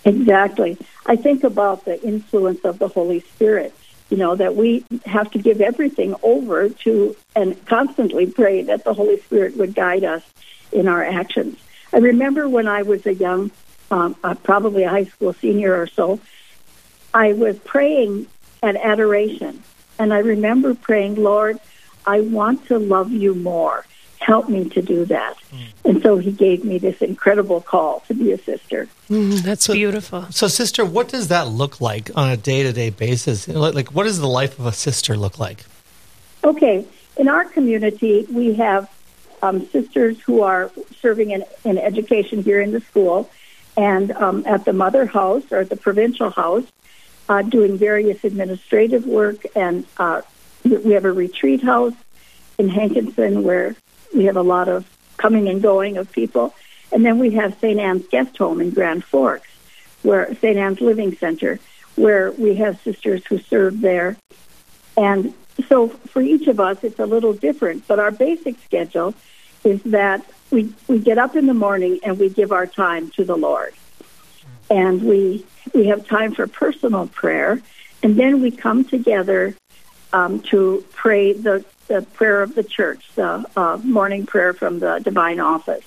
Exactly. 0.03 0.77
I 1.05 1.15
think 1.15 1.45
about 1.45 1.85
the 1.85 2.03
influence 2.03 2.65
of 2.65 2.79
the 2.79 2.89
Holy 2.89 3.21
Spirit, 3.21 3.73
you 4.09 4.17
know, 4.17 4.35
that 4.35 4.57
we 4.57 4.83
have 5.05 5.31
to 5.31 5.39
give 5.39 5.61
everything 5.61 6.15
over 6.21 6.67
to 6.67 7.15
and 7.33 7.65
constantly 7.65 8.25
pray 8.25 8.61
that 8.63 8.83
the 8.83 8.93
Holy 8.93 9.21
Spirit 9.21 9.55
would 9.55 9.73
guide 9.73 10.03
us 10.03 10.23
in 10.73 10.89
our 10.89 11.01
actions. 11.01 11.57
I 11.93 11.99
remember 11.99 12.49
when 12.49 12.67
I 12.67 12.81
was 12.81 13.05
a 13.05 13.13
young, 13.13 13.51
um, 13.89 14.17
uh, 14.21 14.35
probably 14.35 14.83
a 14.83 14.89
high 14.89 15.05
school 15.05 15.31
senior 15.31 15.79
or 15.81 15.87
so, 15.87 16.19
I 17.13 17.31
was 17.31 17.57
praying 17.59 18.27
at 18.61 18.75
adoration. 18.75 19.63
And 19.97 20.13
I 20.13 20.17
remember 20.17 20.73
praying, 20.73 21.15
Lord, 21.15 21.57
I 22.05 22.19
want 22.19 22.65
to 22.67 22.79
love 22.79 23.13
you 23.13 23.33
more 23.33 23.85
help 24.29 24.47
me 24.47 24.69
to 24.69 24.81
do 24.81 25.05
that. 25.05 25.35
Mm. 25.51 25.67
And 25.85 26.03
so 26.03 26.17
he 26.17 26.31
gave 26.31 26.63
me 26.63 26.77
this 26.77 27.01
incredible 27.01 27.61
call 27.61 28.01
to 28.01 28.13
be 28.13 28.31
a 28.31 28.37
sister. 28.37 28.87
Mm, 29.09 29.39
that's 29.39 29.65
so, 29.65 29.73
beautiful. 29.73 30.27
So, 30.29 30.47
sister, 30.47 30.85
what 30.85 31.07
does 31.09 31.29
that 31.29 31.47
look 31.47 31.81
like 31.81 32.11
on 32.15 32.29
a 32.29 32.37
day 32.37 32.61
to 32.61 32.71
day 32.71 32.91
basis? 32.91 33.47
Like, 33.47 33.89
what 33.89 34.03
does 34.03 34.19
the 34.19 34.27
life 34.27 34.59
of 34.59 34.67
a 34.67 34.71
sister 34.71 35.17
look 35.17 35.39
like? 35.39 35.65
Okay. 36.43 36.85
In 37.17 37.27
our 37.27 37.43
community, 37.43 38.27
we 38.31 38.53
have 38.53 38.87
um, 39.41 39.65
sisters 39.67 40.21
who 40.21 40.41
are 40.43 40.71
serving 41.01 41.31
in, 41.31 41.43
in, 41.65 41.77
education 41.79 42.43
here 42.43 42.61
in 42.61 42.71
the 42.71 42.81
school 42.81 43.29
and 43.75 44.11
um, 44.11 44.45
at 44.45 44.63
the 44.63 44.73
mother 44.73 45.05
house 45.05 45.51
or 45.51 45.57
at 45.57 45.69
the 45.69 45.75
provincial 45.75 46.29
house, 46.29 46.65
uh, 47.29 47.41
doing 47.41 47.77
various 47.77 48.23
administrative 48.23 49.05
work. 49.07 49.39
And 49.55 49.85
uh, 49.97 50.21
we 50.63 50.91
have 50.91 51.05
a 51.05 51.11
retreat 51.11 51.63
house 51.63 51.93
in 52.59 52.69
Hankinson 52.69 53.43
where 53.43 53.75
we 54.15 54.25
have 54.25 54.37
a 54.37 54.41
lot 54.41 54.67
of 54.67 54.85
coming 55.17 55.47
and 55.47 55.61
going 55.61 55.97
of 55.97 56.11
people. 56.11 56.53
And 56.91 57.05
then 57.05 57.19
we 57.19 57.31
have 57.31 57.57
St. 57.59 57.79
Anne's 57.79 58.07
Guest 58.07 58.37
Home 58.37 58.61
in 58.61 58.71
Grand 58.71 59.03
Forks, 59.03 59.47
where 60.01 60.33
St. 60.35 60.57
Anne's 60.57 60.81
Living 60.81 61.15
Center, 61.15 61.59
where 61.95 62.31
we 62.31 62.55
have 62.55 62.81
sisters 62.81 63.25
who 63.27 63.37
serve 63.37 63.81
there 63.81 64.17
And 64.97 65.33
so 65.67 65.89
for 65.89 66.21
each 66.21 66.47
of 66.47 66.59
us, 66.59 66.83
it's 66.83 66.99
a 66.99 67.05
little 67.05 67.33
different, 67.33 67.87
but 67.87 67.99
our 67.99 68.11
basic 68.11 68.59
schedule 68.63 69.13
is 69.63 69.81
that 69.83 70.25
we, 70.51 70.73
we 70.87 70.99
get 70.99 71.17
up 71.17 71.35
in 71.35 71.45
the 71.45 71.53
morning 71.53 71.99
and 72.03 72.19
we 72.19 72.29
give 72.29 72.51
our 72.51 72.65
time 72.65 73.09
to 73.11 73.23
the 73.23 73.35
Lord. 73.37 73.73
And 74.69 75.03
we, 75.03 75.45
we 75.73 75.87
have 75.87 76.05
time 76.07 76.33
for 76.33 76.47
personal 76.47 77.07
prayer, 77.07 77.61
and 78.03 78.17
then 78.17 78.41
we 78.41 78.51
come 78.51 78.83
together 78.83 79.55
um, 80.13 80.41
to 80.41 80.83
pray 80.91 81.33
the, 81.33 81.63
the 81.89 82.01
prayer 82.13 82.41
of 82.41 82.55
the 82.55 82.63
church, 82.63 83.09
the 83.15 83.45
uh, 83.57 83.77
morning 83.83 84.25
prayer 84.25 84.53
from 84.53 84.79
the 84.79 84.99
divine 84.99 85.41
office. 85.41 85.83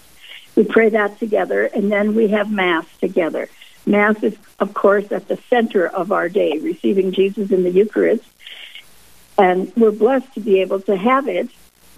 We 0.54 0.64
pray 0.64 0.90
that 0.90 1.18
together, 1.18 1.64
and 1.64 1.90
then 1.90 2.14
we 2.14 2.28
have 2.28 2.50
Mass 2.50 2.85
together. 3.00 3.49
Mass 3.87 4.23
is, 4.23 4.37
of 4.61 4.75
course, 4.75 5.11
at 5.11 5.28
the 5.28 5.38
center 5.49 5.87
of 5.87 6.12
our 6.12 6.28
day, 6.28 6.59
receiving 6.59 7.12
Jesus 7.12 7.50
in 7.50 7.62
the 7.62 7.71
Eucharist. 7.71 8.25
And 9.38 9.73
we're 9.76 9.92
blessed 9.92 10.35
to 10.35 10.40
be 10.40 10.61
able 10.61 10.80
to 10.82 10.97
have 10.97 11.26
it, 11.26 11.49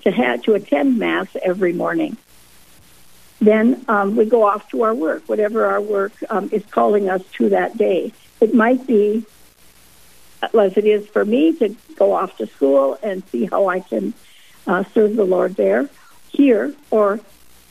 to 0.03 0.11
have, 0.13 0.43
to 0.43 0.55
attend 0.55 0.99
Mass 0.99 1.27
every 1.43 1.73
morning. 1.73 2.17
Then 3.41 3.85
um, 3.89 4.17
we 4.17 4.25
go 4.25 4.45
off 4.45 4.71
to 4.71 4.83
our 4.83 4.95
work, 4.95 5.25
whatever 5.27 5.67
our 5.67 5.81
work 5.81 6.13
um, 6.31 6.49
is 6.53 6.65
calling 6.71 7.11
us 7.11 7.23
to 7.39 7.49
that 7.49 7.77
day. 7.77 8.13
It 8.41 8.55
might 8.55 8.87
be, 8.87 9.27
as 10.53 10.77
it 10.77 10.85
is 10.85 11.07
for 11.07 11.25
me, 11.25 11.53
to 11.59 11.77
go 11.97 12.13
off 12.13 12.37
to 12.39 12.47
school 12.47 12.99
and 13.03 13.23
see 13.31 13.45
how 13.47 13.69
I 13.69 13.81
can 13.81 14.15
uh, 14.67 14.85
serve 14.95 15.17
the 15.17 15.25
Lord 15.25 15.57
there, 15.57 15.89
here, 16.31 16.75
or 16.91 17.21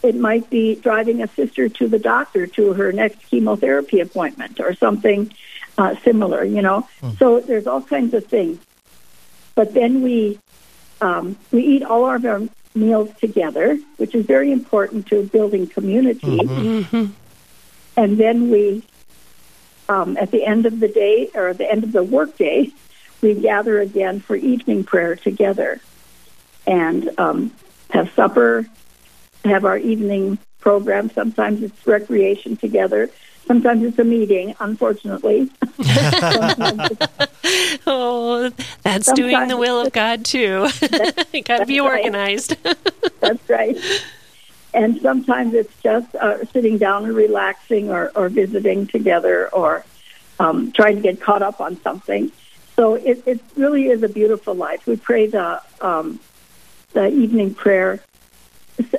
it 0.02 0.16
might 0.16 0.50
be 0.50 0.76
driving 0.76 1.22
a 1.22 1.28
sister 1.28 1.70
to 1.70 1.88
the 1.88 2.00
doctor 2.00 2.48
to 2.48 2.74
her 2.74 2.92
next 2.92 3.26
chemotherapy 3.30 4.00
appointment 4.00 4.60
or 4.60 4.76
something 4.76 5.34
uh, 5.78 5.96
similar, 6.04 6.44
you 6.44 6.62
know. 6.62 6.88
Mm. 7.02 7.18
So 7.18 7.40
there's 7.40 7.68
all 7.68 7.82
kinds 7.82 8.14
of 8.14 8.26
things. 8.26 8.60
But 9.56 9.74
then 9.74 10.02
we 10.02 10.40
um, 11.02 11.38
we 11.52 11.64
eat 11.64 11.84
all 11.84 12.10
of 12.10 12.26
our 12.26 12.42
meals 12.76 13.10
together, 13.20 13.78
which 13.98 14.16
is 14.16 14.26
very 14.26 14.52
important 14.52 15.08
to 15.08 15.24
building 15.24 15.68
community. 15.68 16.38
Mm-hmm. 16.38 16.96
Mm-hmm. 16.96 17.12
And 17.96 18.18
then 18.18 18.50
we, 18.50 18.84
um, 19.90 20.18
at 20.18 20.32
the 20.32 20.46
end 20.46 20.66
of 20.66 20.80
the 20.80 20.88
day 20.88 21.30
or 21.34 21.50
at 21.50 21.58
the 21.58 21.70
end 21.70 21.84
of 21.84 21.92
the 21.92 22.04
workday, 22.04 22.72
we 23.22 23.34
gather 23.34 23.80
again 23.80 24.20
for 24.20 24.36
evening 24.36 24.84
prayer 24.84 25.16
together 25.16 25.80
and 26.66 27.10
um, 27.20 27.52
have 27.90 28.12
supper 28.14 28.66
have 29.46 29.66
our 29.66 29.78
evening 29.78 30.38
program. 30.60 31.10
Sometimes 31.10 31.62
it's 31.64 31.86
recreation 31.86 32.56
together. 32.56 33.10
Sometimes 33.46 33.84
it's 33.84 34.00
a 34.00 34.06
meeting, 34.06 34.56
unfortunately. 34.60 35.52
oh, 37.86 38.50
that's 38.84 39.12
doing 39.12 39.48
the 39.50 39.58
will 39.58 39.82
of 39.82 39.92
God 39.92 40.24
too. 40.24 40.70
got 41.44 41.58
to 41.58 41.66
be 41.66 41.82
organized. 41.82 42.56
that's 43.20 43.50
right. 43.50 43.78
And 44.74 45.00
sometimes 45.02 45.54
it's 45.54 45.74
just 45.82 46.16
uh, 46.16 46.46
sitting 46.46 46.78
down 46.78 47.06
and 47.06 47.16
relaxing, 47.16 47.90
or, 47.90 48.12
or 48.16 48.30
visiting 48.30 48.88
together, 48.88 49.50
or 49.50 49.86
um, 50.40 50.72
trying 50.72 50.96
to 50.96 51.02
get 51.02 51.22
caught 51.22 51.42
up 51.42 51.62
on 51.62 51.80
something. 51.82 52.32
So 52.76 52.96
it, 52.96 53.24
it 53.28 53.40
really 53.56 53.88
is 53.88 54.02
a 54.02 54.10
beautiful 54.10 54.56
life. 54.56 54.88
We 54.88 54.96
pray 54.98 55.28
the 55.28 55.62
um, 55.80 56.20
the 56.94 57.08
evening 57.08 57.54
prayer 57.54 58.02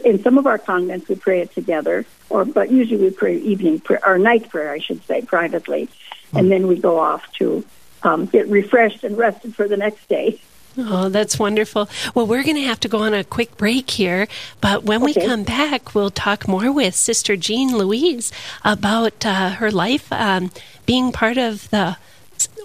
in 0.04 0.22
some 0.22 0.38
of 0.38 0.46
our 0.46 0.58
convents 0.58 1.08
we 1.08 1.16
pray 1.16 1.40
it 1.40 1.52
together, 1.52 2.06
or 2.30 2.44
but 2.44 2.70
usually 2.70 3.02
we 3.02 3.10
pray 3.10 3.36
evening 3.38 3.80
prayer 3.80 4.00
or 4.06 4.18
night 4.18 4.48
prayer, 4.48 4.70
I 4.70 4.78
should 4.78 5.04
say, 5.04 5.22
privately, 5.22 5.88
and 6.32 6.50
then 6.50 6.66
we 6.66 6.76
go 6.78 6.98
off 6.98 7.30
to 7.34 7.64
um, 8.02 8.26
get 8.26 8.48
refreshed 8.48 9.04
and 9.04 9.16
rested 9.16 9.54
for 9.54 9.66
the 9.66 9.76
next 9.76 10.08
day. 10.08 10.40
Oh, 10.76 11.08
that's 11.08 11.38
wonderful. 11.38 11.88
Well, 12.14 12.26
we're 12.26 12.42
going 12.42 12.56
to 12.56 12.62
have 12.62 12.80
to 12.80 12.88
go 12.88 13.02
on 13.02 13.14
a 13.14 13.24
quick 13.24 13.56
break 13.56 13.90
here, 13.90 14.26
but 14.60 14.84
when 14.84 15.02
okay. 15.02 15.20
we 15.20 15.26
come 15.26 15.44
back, 15.44 15.94
we'll 15.94 16.10
talk 16.10 16.48
more 16.48 16.72
with 16.72 16.94
Sister 16.94 17.36
Jean 17.36 17.76
Louise 17.76 18.32
about 18.64 19.24
uh, 19.24 19.50
her 19.50 19.70
life 19.70 20.12
um, 20.12 20.50
being 20.86 21.12
part 21.12 21.38
of 21.38 21.70
the 21.70 21.96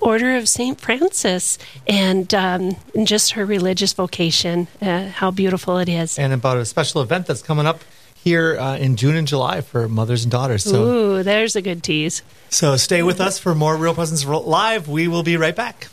Order 0.01 0.37
of 0.37 0.49
St. 0.49 0.79
Francis 0.79 1.57
and, 1.87 2.33
um, 2.33 2.77
and 2.95 3.05
just 3.05 3.33
her 3.33 3.45
religious 3.45 3.93
vocation, 3.93 4.67
uh, 4.81 5.09
how 5.09 5.29
beautiful 5.29 5.77
it 5.77 5.89
is. 5.89 6.17
And 6.17 6.33
about 6.33 6.57
a 6.57 6.65
special 6.65 7.01
event 7.01 7.27
that's 7.27 7.41
coming 7.41 7.65
up 7.65 7.81
here 8.23 8.57
uh, 8.57 8.77
in 8.77 8.95
June 8.95 9.15
and 9.15 9.27
July 9.27 9.61
for 9.61 9.87
mothers 9.87 10.23
and 10.23 10.31
daughters. 10.31 10.63
So, 10.63 10.83
Ooh, 10.83 11.23
there's 11.23 11.55
a 11.55 11.61
good 11.61 11.83
tease. 11.83 12.21
So 12.49 12.77
stay 12.77 13.03
with 13.03 13.21
us 13.21 13.39
for 13.39 13.53
more 13.53 13.75
Real 13.77 13.93
Presence 13.93 14.25
Live. 14.25 14.87
We 14.87 15.07
will 15.07 15.23
be 15.23 15.37
right 15.37 15.55
back. 15.55 15.87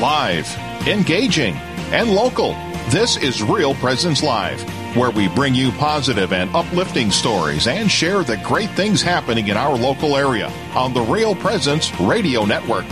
Live, 0.00 0.56
engaging, 0.88 1.54
and 1.92 2.10
local. 2.10 2.52
This 2.88 3.18
is 3.18 3.42
Real 3.42 3.74
Presence 3.74 4.22
Live 4.22 4.62
where 4.96 5.10
we 5.10 5.28
bring 5.28 5.54
you 5.54 5.70
positive 5.72 6.32
and 6.32 6.50
uplifting 6.54 7.10
stories 7.10 7.66
and 7.66 7.90
share 7.90 8.24
the 8.24 8.36
great 8.38 8.70
things 8.70 9.02
happening 9.02 9.48
in 9.48 9.56
our 9.56 9.76
local 9.76 10.16
area 10.16 10.50
on 10.74 10.92
the 10.92 11.00
Real 11.02 11.34
Presence 11.34 11.92
Radio 12.00 12.44
Network. 12.44 12.84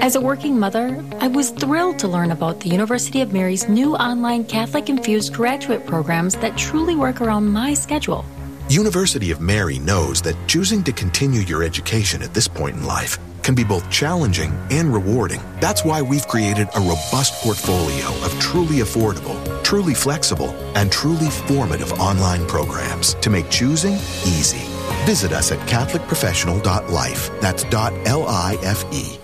As 0.00 0.14
a 0.14 0.20
working 0.20 0.58
mother, 0.58 1.04
I 1.18 1.28
was 1.28 1.50
thrilled 1.50 1.98
to 1.98 2.08
learn 2.08 2.30
about 2.30 2.60
the 2.60 2.70
University 2.70 3.20
of 3.20 3.32
Mary's 3.32 3.68
new 3.68 3.94
online 3.96 4.44
Catholic 4.44 4.88
infused 4.88 5.34
graduate 5.34 5.84
programs 5.84 6.36
that 6.36 6.56
truly 6.56 6.94
work 6.94 7.20
around 7.20 7.52
my 7.52 7.74
schedule. 7.74 8.24
University 8.70 9.30
of 9.30 9.40
Mary 9.40 9.78
knows 9.78 10.22
that 10.22 10.36
choosing 10.46 10.82
to 10.84 10.92
continue 10.92 11.40
your 11.40 11.62
education 11.62 12.22
at 12.22 12.32
this 12.32 12.48
point 12.48 12.76
in 12.76 12.84
life 12.86 13.18
can 13.48 13.54
be 13.54 13.64
both 13.64 13.88
challenging 13.88 14.52
and 14.70 14.92
rewarding. 14.92 15.40
That's 15.58 15.82
why 15.82 16.02
we've 16.02 16.28
created 16.28 16.68
a 16.76 16.80
robust 16.80 17.32
portfolio 17.42 18.08
of 18.22 18.38
truly 18.38 18.80
affordable, 18.80 19.64
truly 19.64 19.94
flexible, 19.94 20.50
and 20.76 20.92
truly 20.92 21.30
formative 21.30 21.90
online 21.94 22.46
programs 22.46 23.14
to 23.14 23.30
make 23.30 23.48
choosing 23.48 23.94
easy. 23.94 24.60
Visit 25.06 25.32
us 25.32 25.50
at 25.50 25.66
CatholicProfessional.life. 25.66 27.40
That's 27.40 27.64
.L-I-F-E. 27.64 29.18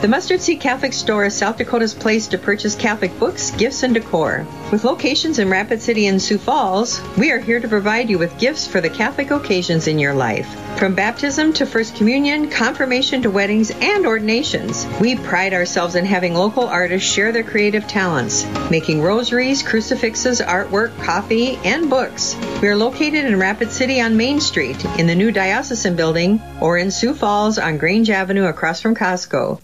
The 0.00 0.08
Mustard 0.08 0.40
Seed 0.40 0.60
Catholic 0.60 0.92
Store 0.92 1.24
is 1.24 1.34
South 1.34 1.58
Dakota's 1.58 1.92
place 1.92 2.28
to 2.28 2.38
purchase 2.38 2.76
Catholic 2.76 3.18
books, 3.18 3.50
gifts, 3.50 3.82
and 3.82 3.94
decor. 3.94 4.46
With 4.70 4.84
locations 4.84 5.40
in 5.40 5.50
Rapid 5.50 5.82
City 5.82 6.06
and 6.06 6.22
Sioux 6.22 6.38
Falls, 6.38 7.00
we 7.18 7.32
are 7.32 7.40
here 7.40 7.58
to 7.58 7.66
provide 7.66 8.10
you 8.10 8.18
with 8.20 8.38
gifts 8.38 8.64
for 8.64 8.80
the 8.80 8.90
Catholic 8.90 9.32
occasions 9.32 9.88
in 9.88 9.98
your 9.98 10.14
life. 10.14 10.46
From 10.76 10.94
baptism 10.94 11.54
to 11.54 11.64
First 11.64 11.96
Communion, 11.96 12.50
confirmation 12.50 13.22
to 13.22 13.30
weddings, 13.30 13.70
and 13.70 14.04
ordinations, 14.04 14.86
we 15.00 15.16
pride 15.16 15.54
ourselves 15.54 15.94
in 15.94 16.04
having 16.04 16.34
local 16.34 16.64
artists 16.66 17.10
share 17.10 17.32
their 17.32 17.42
creative 17.42 17.88
talents, 17.88 18.44
making 18.70 19.00
rosaries, 19.00 19.62
crucifixes, 19.62 20.42
artwork, 20.42 20.94
coffee, 21.02 21.56
and 21.64 21.88
books. 21.88 22.36
We 22.60 22.68
are 22.68 22.76
located 22.76 23.24
in 23.24 23.38
Rapid 23.38 23.72
City 23.72 24.02
on 24.02 24.18
Main 24.18 24.38
Street, 24.38 24.84
in 24.98 25.06
the 25.06 25.14
new 25.14 25.32
Diocesan 25.32 25.96
Building, 25.96 26.42
or 26.60 26.76
in 26.76 26.90
Sioux 26.90 27.14
Falls 27.14 27.58
on 27.58 27.78
Grange 27.78 28.10
Avenue 28.10 28.44
across 28.44 28.78
from 28.82 28.94
Costco. 28.94 29.58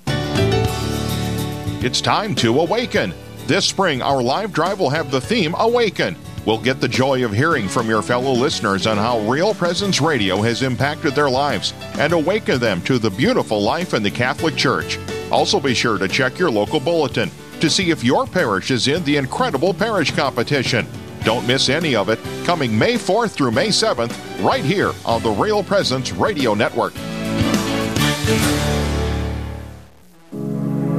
It's 1.85 2.00
time 2.00 2.35
to 2.37 2.59
awaken. 2.59 3.12
This 3.47 3.66
spring, 3.66 4.00
our 4.00 4.23
live 4.23 4.54
drive 4.54 4.81
will 4.81 4.90
have 4.90 5.11
the 5.11 5.21
theme 5.21 5.54
Awaken. 5.59 6.16
We'll 6.44 6.58
get 6.58 6.80
the 6.80 6.88
joy 6.88 7.25
of 7.25 7.32
hearing 7.32 7.68
from 7.68 7.88
your 7.88 8.02
fellow 8.02 8.32
listeners 8.32 8.87
on 8.87 8.96
how 8.96 9.20
Real 9.20 9.54
Presence 9.54 10.00
Radio 10.00 10.42
has 10.42 10.62
impacted 10.62 11.14
their 11.14 11.30
lives 11.30 11.72
and 11.99 12.12
awakened 12.12 12.61
them 12.61 12.82
to 12.82 12.99
the 12.99 13.11
beautiful 13.11 13.62
life 13.62 13.94
in 13.94 14.02
the 14.02 14.11
Catholic 14.11 14.56
Church. 14.56 14.99
Also, 15.30 15.61
be 15.61 15.72
sure 15.72 15.99
to 15.99 16.08
check 16.08 16.38
your 16.38 16.50
local 16.50 16.80
bulletin 16.80 17.30
to 17.61 17.70
see 17.70 17.90
if 17.90 18.02
your 18.02 18.26
parish 18.26 18.72
is 18.72 18.88
in 18.88 19.04
the 19.04 19.16
incredible 19.16 19.72
parish 19.72 20.11
competition. 20.11 20.84
Don't 21.22 21.46
miss 21.46 21.68
any 21.68 21.94
of 21.94 22.08
it 22.08 22.18
coming 22.44 22.76
May 22.76 22.94
4th 22.94 23.30
through 23.30 23.52
May 23.52 23.68
7th, 23.68 24.44
right 24.44 24.64
here 24.64 24.90
on 25.06 25.22
the 25.22 25.30
Real 25.30 25.62
Presence 25.62 26.11
Radio 26.11 26.54
Network. 26.54 26.92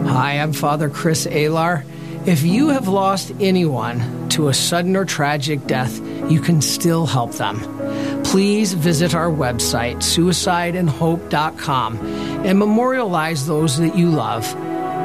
Hi, 0.08 0.40
I'm 0.40 0.54
Father 0.54 0.90
Chris 0.90 1.28
Alar. 1.28 1.84
If 2.26 2.44
you 2.44 2.70
have 2.70 2.88
lost 2.88 3.34
anyone 3.42 4.30
to 4.30 4.48
a 4.48 4.54
sudden 4.54 4.96
or 4.96 5.04
tragic 5.04 5.68
death, 5.68 6.00
you 6.32 6.40
can 6.40 6.62
still 6.62 7.06
help 7.06 7.34
them. 7.34 7.60
Please 8.24 8.72
visit 8.74 9.14
our 9.14 9.30
website, 9.30 9.98
suicideandhope.com, 9.98 11.98
and 12.46 12.58
memorialize 12.58 13.46
those 13.46 13.78
that 13.78 13.98
you 13.98 14.10
love. 14.10 14.50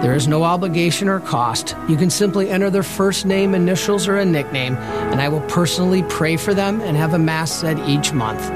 There 0.00 0.14
is 0.14 0.28
no 0.28 0.44
obligation 0.44 1.08
or 1.08 1.18
cost. 1.18 1.74
You 1.88 1.96
can 1.96 2.08
simply 2.08 2.50
enter 2.50 2.70
their 2.70 2.84
first 2.84 3.26
name, 3.26 3.52
initials, 3.52 4.06
or 4.06 4.18
a 4.18 4.24
nickname, 4.24 4.76
and 4.76 5.20
I 5.20 5.28
will 5.28 5.42
personally 5.42 6.04
pray 6.04 6.36
for 6.36 6.54
them 6.54 6.80
and 6.82 6.96
have 6.96 7.14
a 7.14 7.18
Mass 7.18 7.50
said 7.50 7.80
each 7.80 8.12
month. 8.12 8.48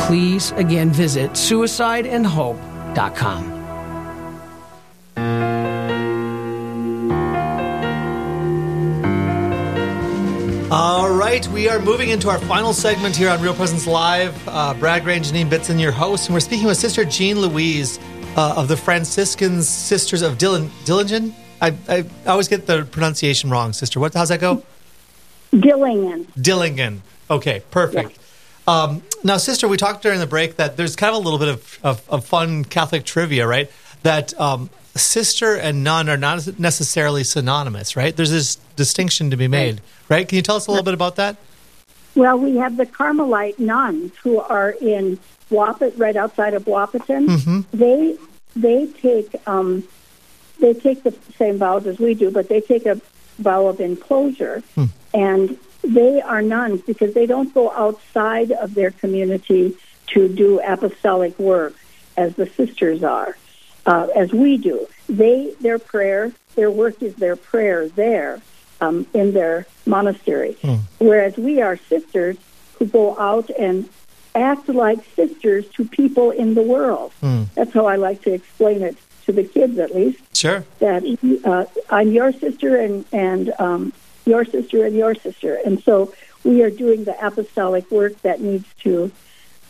Please, 0.00 0.52
again, 0.52 0.90
visit 0.90 1.32
suicideandhope.com. 1.32 3.57
right, 11.38 11.52
we 11.52 11.68
are 11.68 11.78
moving 11.78 12.08
into 12.08 12.28
our 12.28 12.38
final 12.40 12.72
segment 12.72 13.14
here 13.14 13.28
on 13.28 13.40
Real 13.40 13.54
Presence 13.54 13.86
Live. 13.86 14.36
Uh, 14.48 14.74
Brad 14.74 15.04
Gray 15.04 15.16
and 15.16 15.24
Janine 15.24 15.48
Bitson, 15.48 15.80
your 15.80 15.92
hosts, 15.92 16.26
and 16.26 16.34
we're 16.34 16.40
speaking 16.40 16.66
with 16.66 16.76
Sister 16.76 17.04
Jean 17.04 17.38
Louise 17.38 18.00
uh, 18.36 18.54
of 18.56 18.66
the 18.66 18.76
Franciscan 18.76 19.62
Sisters 19.62 20.22
of 20.22 20.36
Dillon, 20.36 20.68
Dillingen. 20.84 21.32
I, 21.60 21.76
I, 21.88 22.04
always 22.26 22.48
get 22.48 22.66
the 22.66 22.84
pronunciation 22.84 23.50
wrong, 23.50 23.72
sister. 23.72 24.00
What? 24.00 24.14
How's 24.14 24.30
that 24.30 24.40
go? 24.40 24.64
Dillingen. 25.52 26.26
Dillingen. 26.32 27.00
Okay, 27.30 27.62
perfect. 27.70 28.18
Um, 28.66 29.02
now, 29.22 29.36
sister, 29.36 29.68
we 29.68 29.76
talked 29.76 30.02
during 30.02 30.18
the 30.18 30.26
break 30.26 30.56
that 30.56 30.76
there's 30.76 30.96
kind 30.96 31.14
of 31.14 31.22
a 31.22 31.24
little 31.24 31.38
bit 31.38 31.48
of, 31.48 31.78
of, 31.84 32.10
of 32.10 32.24
fun 32.24 32.64
Catholic 32.64 33.04
trivia, 33.04 33.46
right? 33.46 33.70
That 34.02 34.38
um, 34.40 34.70
sister 34.98 35.54
and 35.56 35.82
nun 35.84 36.08
are 36.08 36.16
not 36.16 36.58
necessarily 36.58 37.24
synonymous, 37.24 37.96
right? 37.96 38.14
There's 38.14 38.30
this 38.30 38.56
distinction 38.76 39.30
to 39.30 39.36
be 39.36 39.48
made, 39.48 39.80
right? 40.08 40.28
Can 40.28 40.36
you 40.36 40.42
tell 40.42 40.56
us 40.56 40.66
a 40.66 40.70
little 40.70 40.84
bit 40.84 40.94
about 40.94 41.16
that? 41.16 41.36
Well, 42.14 42.38
we 42.38 42.56
have 42.56 42.76
the 42.76 42.86
Carmelite 42.86 43.58
nuns 43.58 44.12
who 44.22 44.40
are 44.40 44.70
in 44.70 45.18
Wapit, 45.50 45.94
right 45.96 46.16
outside 46.16 46.54
of 46.54 46.64
Wahpeton. 46.64 47.26
Mm-hmm. 47.28 47.60
They 47.72 48.18
they 48.56 48.86
take 48.86 49.34
um, 49.46 49.84
they 50.58 50.74
take 50.74 51.04
the 51.04 51.14
same 51.38 51.58
vows 51.58 51.86
as 51.86 51.98
we 51.98 52.14
do, 52.14 52.30
but 52.30 52.48
they 52.48 52.60
take 52.60 52.86
a 52.86 53.00
vow 53.38 53.66
of 53.68 53.80
enclosure, 53.80 54.62
Hmm. 54.74 54.86
and 55.14 55.56
they 55.82 56.20
are 56.20 56.42
nuns 56.42 56.82
because 56.82 57.14
they 57.14 57.24
don't 57.24 57.54
go 57.54 57.70
outside 57.70 58.50
of 58.50 58.74
their 58.74 58.90
community 58.90 59.76
to 60.08 60.28
do 60.28 60.58
apostolic 60.60 61.38
work 61.38 61.74
as 62.16 62.34
the 62.34 62.46
sisters 62.46 63.04
are, 63.04 63.36
uh, 63.88 64.06
as 64.14 64.32
we 64.32 64.58
do. 64.58 64.86
They 65.08 65.54
their 65.60 65.78
prayer, 65.78 66.30
their 66.54 66.70
work 66.70 67.02
is 67.02 67.14
their 67.16 67.36
prayer 67.36 67.88
there 67.88 68.40
um, 68.80 69.06
in 69.14 69.32
their 69.32 69.66
monastery, 69.86 70.56
whereas 70.98 71.36
we 71.36 71.62
are 71.62 71.76
sisters 71.76 72.36
who 72.78 72.86
go 72.86 73.18
out 73.18 73.50
and 73.50 73.88
act 74.34 74.68
like 74.68 74.98
sisters 75.16 75.66
to 75.70 75.84
people 75.84 76.30
in 76.30 76.54
the 76.54 76.62
world. 76.62 77.12
That's 77.54 77.72
how 77.72 77.86
I 77.86 77.96
like 77.96 78.22
to 78.22 78.32
explain 78.32 78.82
it 78.82 78.96
to 79.24 79.32
the 79.32 79.44
kids, 79.44 79.78
at 79.78 79.94
least 79.94 80.20
Sure. 80.36 80.64
that 80.78 81.02
uh, 81.44 81.64
I'm 81.90 82.12
your 82.12 82.32
sister 82.32 82.76
and 82.76 83.04
and 83.12 83.52
um, 83.58 83.92
your 84.26 84.44
sister 84.44 84.84
and 84.84 84.94
your 84.94 85.14
sister, 85.14 85.58
and 85.64 85.82
so 85.82 86.12
we 86.44 86.62
are 86.62 86.70
doing 86.70 87.04
the 87.04 87.16
apostolic 87.26 87.90
work 87.90 88.20
that 88.22 88.40
needs 88.42 88.66
to 88.84 89.10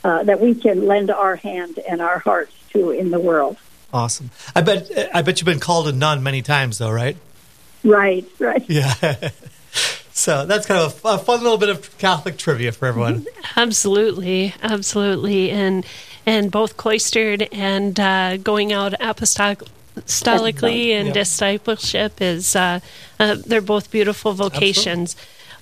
uh, 0.03 0.25
that 0.25 0.41
we 0.41 0.55
can 0.55 0.87
lend 0.87 1.11
our 1.11 1.37
hand 1.37 1.79
and 1.89 2.03
our 2.03 2.19
hearts 2.19 2.55
to 2.73 2.91
in 2.91 3.11
the 3.11 3.21
world. 3.21 3.57
Awesome. 3.93 4.31
I 4.55 4.61
bet 4.61 4.91
I 5.15 5.23
bet 5.23 5.41
you've 5.41 5.47
been 5.47 5.61
called 5.61 5.89
a 5.89 5.93
nun 5.93 6.23
many 6.23 6.43
times, 6.43 6.79
though, 6.79 6.91
right? 6.91 7.17
Right, 7.85 8.27
right. 8.39 8.65
Yeah. 8.69 8.93
so 10.13 10.45
that's 10.47 10.67
kind 10.67 10.81
of 10.81 11.01
a, 11.05 11.09
a 11.09 11.19
fun 11.19 11.43
little 11.43 11.59
bit 11.59 11.69
of 11.71 11.97
Catholic 11.99 12.37
trivia 12.37 12.73
for 12.73 12.87
everyone. 12.87 13.27
Absolutely, 13.57 14.55
absolutely, 14.63 15.51
and 15.51 15.87
and 16.27 16.51
both 16.51 16.77
cloistered 16.77 17.49
and 17.53 17.99
uh, 17.99 18.37
going 18.39 18.73
out 18.73 18.95
apostolic. 19.01 19.61
Apostolically 19.97 20.91
and 20.91 21.09
Yeah. 21.09 21.13
discipleship 21.15 22.21
is 22.23 22.55
uh, 22.55 22.79
uh, 23.19 23.37
they're 23.45 23.61
both 23.61 23.91
beautiful 23.91 24.33
vocations. 24.33 25.17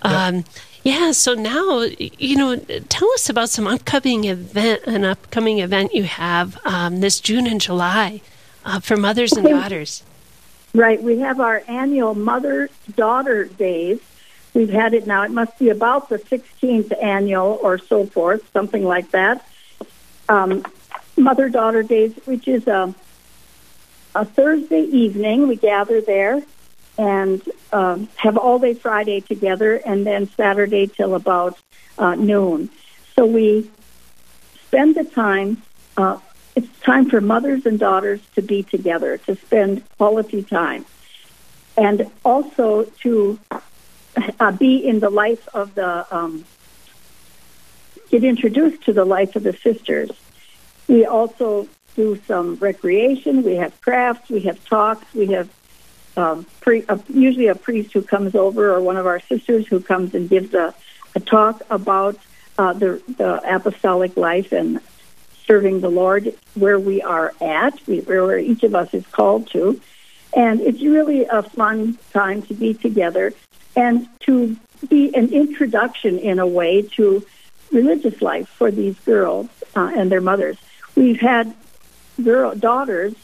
Yeah. 0.04 0.26
Um, 0.26 0.45
yeah. 0.87 1.11
So 1.12 1.35
now 1.35 1.81
you 1.81 2.37
know, 2.37 2.57
tell 2.57 3.11
us 3.12 3.28
about 3.28 3.50
some 3.50 3.66
upcoming 3.66 4.25
event, 4.25 4.83
an 4.87 5.05
upcoming 5.05 5.59
event 5.59 5.95
you 5.95 6.05
have 6.05 6.59
um, 6.64 7.00
this 7.00 7.19
June 7.19 7.47
and 7.47 7.61
July 7.61 8.21
uh, 8.64 8.81
for 8.81 8.97
mothers 8.97 9.33
and 9.33 9.47
daughters. 9.47 10.05
Right. 10.75 11.02
We 11.02 11.19
have 11.21 11.40
our 11.40 11.62
annual 11.66 12.14
Mother 12.14 12.71
Daughter 12.95 13.47
Days. 13.47 13.99
We've 14.55 14.71
had 14.71 14.95
it 14.95 15.07
now. 15.07 15.23
It 15.23 15.31
must 15.31 15.59
be 15.59 15.71
about 15.71 16.09
the 16.09 16.19
16th 16.19 17.02
annual 17.02 17.59
or 17.62 17.78
so 17.78 18.07
forth, 18.07 18.49
something 18.52 18.85
like 18.85 19.11
that. 19.11 19.47
Um, 20.28 20.64
Mother 21.16 21.49
Daughter 21.49 21.83
Days, 21.83 22.14
which 22.26 22.47
is 22.47 22.66
a, 22.66 22.95
a 24.14 24.25
Thursday 24.25 24.83
evening. 24.83 25.49
We 25.49 25.57
gather 25.57 26.00
there 26.00 26.42
and 26.98 27.42
um, 27.72 28.09
have 28.16 28.37
all 28.37 28.59
day 28.59 28.74
Friday 28.74 29.20
together, 29.20 29.76
and 29.76 30.06
then 30.06 30.28
Saturday 30.30 30.87
till 30.87 31.14
about 31.14 31.59
uh, 31.98 32.14
noon. 32.14 32.70
So 33.14 33.26
we 33.26 33.70
spend 34.66 34.94
the 34.94 35.04
time. 35.04 35.62
Uh, 35.96 36.18
it's 36.54 36.68
time 36.80 37.09
for 37.11 37.20
mothers 37.20 37.66
and 37.66 37.78
daughters 37.78 38.20
to 38.35 38.42
be 38.42 38.62
together, 38.62 39.18
to 39.18 39.37
spend 39.37 39.82
quality 39.98 40.42
time, 40.42 40.87
and 41.76 42.11
also 42.24 42.85
to 43.02 43.38
uh, 44.40 44.52
be 44.52 44.76
in 44.87 45.00
the 45.00 45.11
life 45.11 45.46
of 45.54 45.74
the 45.74 46.06
um, 46.14 46.44
get 48.11 48.24
introduced 48.24 48.82
to 48.85 48.92
the 48.92 49.04
life 49.04 49.37
of 49.37 49.42
the 49.42 49.52
sisters. 49.52 50.11
We 50.88 51.04
also 51.04 51.68
do 51.94 52.20
some 52.26 52.56
recreation. 52.56 53.42
We 53.42 53.56
have 53.56 53.80
crafts. 53.80 54.30
We 54.30 54.40
have 54.40 54.64
talks. 54.64 55.12
We 55.14 55.26
have 55.28 55.48
um, 56.16 56.46
pre, 56.61 56.85
uh, 56.87 56.98
usually 57.09 57.48
a 57.48 57.55
priest 57.55 57.92
who 57.92 58.02
comes 58.02 58.35
over 58.35 58.72
or 58.74 58.81
one 58.81 58.96
of 58.96 59.07
our 59.07 59.20
sisters 59.20 59.66
who 59.66 59.81
comes 59.81 60.14
and 60.14 60.29
gives 60.29 60.55
a, 60.55 60.74
a 61.14 61.20
talk 61.20 61.62
about 61.70 62.18
uh, 62.59 62.72
the, 62.72 63.02
the 63.16 63.55
apostolic 63.55 64.16
life 64.16 64.52
and 64.52 64.81
serving 65.46 65.81
the 65.81 65.90
Lord 65.90 66.35
where 66.55 66.79
we 66.79 67.02
are 67.02 67.33
at, 67.40 67.79
where 67.87 68.38
each 68.38 68.62
of 68.62 68.74
us 68.74 68.92
is 68.94 69.07
called 69.07 69.48
to. 69.50 69.81
And 70.35 70.61
it's 70.61 70.83
really 70.83 71.24
a 71.24 71.42
fun 71.42 71.98
time 72.12 72.42
to 72.42 72.55
be 72.55 72.74
together 72.74 73.33
and 73.74 74.09
to 74.20 74.57
be 74.88 75.14
an 75.14 75.33
introduction 75.33 76.18
in 76.18 76.38
a 76.38 76.46
way 76.46 76.83
to 76.83 77.24
religious 77.72 78.20
life 78.22 78.48
for 78.48 78.70
these 78.70 78.98
girls 79.00 79.48
uh, 79.74 79.92
and 79.94 80.11
their 80.11 80.20
mothers. 80.20 80.57
We've 80.94 81.20
had 81.20 81.55
girl 82.22 82.55
daughters 82.55 83.14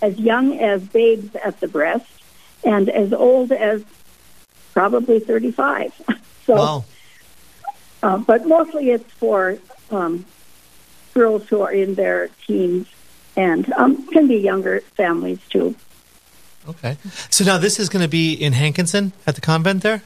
as 0.00 0.18
young 0.18 0.58
as 0.58 0.82
babes 0.82 1.34
at 1.36 1.60
the 1.60 1.68
breast 1.68 2.06
and 2.64 2.88
as 2.88 3.12
old 3.12 3.52
as 3.52 3.82
probably 4.72 5.20
35. 5.20 5.92
so, 6.46 6.54
Wow. 6.54 6.84
uh, 8.02 8.18
but 8.18 8.46
mostly 8.46 8.90
it's 8.90 9.10
for 9.14 9.58
um, 9.90 10.24
girls 11.14 11.48
who 11.48 11.62
are 11.62 11.72
in 11.72 11.94
their 11.94 12.28
teens 12.46 12.86
and 13.36 13.72
um, 13.72 14.06
can 14.08 14.26
be 14.26 14.36
younger 14.36 14.80
families 14.96 15.38
too. 15.48 15.74
Okay. 16.68 16.96
So 17.30 17.44
now 17.44 17.56
this 17.58 17.78
is 17.78 17.88
going 17.88 18.02
to 18.02 18.08
be 18.08 18.34
in 18.34 18.52
Hankinson 18.52 19.12
at 19.26 19.34
the 19.36 19.40
convent 19.40 19.82
there? 19.82 20.02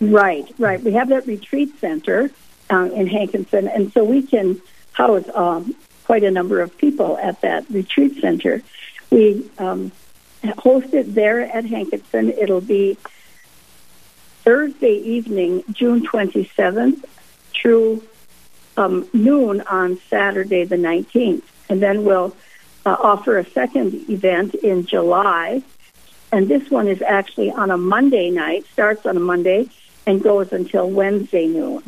Right, 0.00 0.52
right. 0.58 0.82
We 0.82 0.92
have 0.92 1.08
that 1.08 1.26
retreat 1.26 1.78
center 1.80 2.30
um, 2.68 2.90
in 2.92 3.06
Hankinson, 3.06 3.68
and 3.68 3.92
so 3.92 4.04
we 4.04 4.22
can 4.22 4.60
house 4.92 5.24
um, 5.34 5.74
quite 6.04 6.24
a 6.24 6.30
number 6.30 6.60
of 6.60 6.76
people 6.76 7.16
at 7.18 7.40
that 7.40 7.64
retreat 7.70 8.20
center. 8.20 8.62
We 9.10 9.48
host 10.52 10.92
it 10.94 11.14
there 11.14 11.40
at 11.40 11.64
Hankinson. 11.64 12.30
It'll 12.30 12.60
be 12.60 12.96
Thursday 14.44 14.96
evening, 14.96 15.64
June 15.72 16.06
27th, 16.06 17.04
through 17.52 18.02
um, 18.76 19.08
noon 19.12 19.62
on 19.62 19.98
Saturday 20.10 20.64
the 20.64 20.76
19th. 20.76 21.42
And 21.68 21.82
then 21.82 22.04
we'll 22.04 22.36
uh, 22.84 22.96
offer 22.98 23.38
a 23.38 23.44
second 23.50 24.08
event 24.10 24.54
in 24.54 24.86
July. 24.86 25.62
And 26.30 26.48
this 26.48 26.70
one 26.70 26.88
is 26.88 27.00
actually 27.00 27.50
on 27.50 27.70
a 27.70 27.78
Monday 27.78 28.30
night, 28.30 28.66
starts 28.72 29.06
on 29.06 29.16
a 29.16 29.20
Monday, 29.20 29.68
and 30.06 30.22
goes 30.22 30.52
until 30.52 30.90
Wednesday 30.90 31.46
noon. 31.46 31.82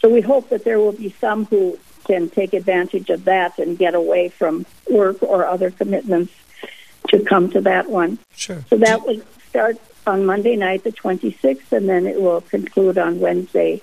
So 0.00 0.08
we 0.08 0.20
hope 0.20 0.50
that 0.50 0.64
there 0.64 0.78
will 0.78 0.92
be 0.92 1.14
some 1.20 1.46
who 1.46 1.78
can 2.04 2.28
take 2.28 2.52
advantage 2.52 3.10
of 3.10 3.24
that 3.24 3.58
and 3.58 3.78
get 3.78 3.94
away 3.94 4.28
from 4.28 4.66
work 4.90 5.22
or 5.22 5.46
other 5.46 5.70
commitments 5.70 6.32
to 7.08 7.20
come 7.20 7.50
to 7.50 7.60
that 7.62 7.88
one. 7.90 8.18
Sure. 8.36 8.64
So 8.70 8.76
that 8.76 9.04
would 9.06 9.24
start 9.48 9.76
on 10.06 10.24
Monday 10.26 10.56
night, 10.56 10.84
the 10.84 10.92
26th, 10.92 11.72
and 11.72 11.88
then 11.88 12.06
it 12.06 12.20
will 12.20 12.40
conclude 12.42 12.98
on 12.98 13.20
Wednesday 13.20 13.80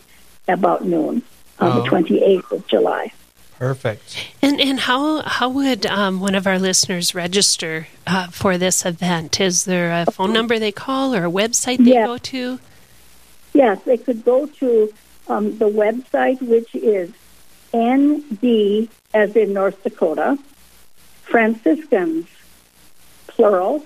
about 0.48 0.86
noon 0.86 1.22
on 1.60 1.72
Oh. 1.72 1.82
the 1.84 1.90
28th 1.90 2.52
of 2.52 2.68
July. 2.68 3.12
Perfect. 3.58 4.28
And 4.42 4.60
and 4.60 4.78
how 4.82 5.22
how 5.22 5.48
would 5.48 5.86
um, 5.86 6.20
one 6.20 6.36
of 6.36 6.46
our 6.46 6.60
listeners 6.60 7.16
register 7.16 7.88
uh, 8.06 8.28
for 8.28 8.58
this 8.58 8.86
event? 8.86 9.40
Is 9.40 9.64
there 9.64 9.92
a 10.02 10.12
phone 10.12 10.34
number 10.34 10.60
they 10.60 10.74
call 10.74 11.16
or 11.16 11.24
a 11.26 11.32
website 11.32 11.78
they 11.78 11.94
Yeah. 11.94 12.06
go 12.08 12.18
to? 12.18 12.60
Yes, 13.54 13.82
they 13.86 13.96
could 13.96 14.26
go 14.26 14.46
to 14.48 14.94
um, 15.30 15.58
the 15.58 15.70
website, 15.70 16.42
which 16.42 16.76
is 16.76 17.10
ND, 17.74 18.90
as 19.14 19.34
in 19.38 19.54
North 19.54 19.82
Dakota, 19.84 20.38
Franciscans, 21.24 22.28
plural, 23.36 23.86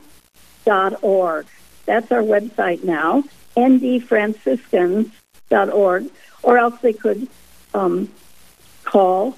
dot 0.65 1.01
org. 1.03 1.45
That's 1.85 2.11
our 2.11 2.21
website 2.21 2.83
now, 2.83 3.23
ndfranciscans.org. 3.57 6.09
Or 6.41 6.57
else 6.57 6.79
they 6.81 6.93
could 6.93 7.27
um, 7.73 8.09
call 8.85 9.37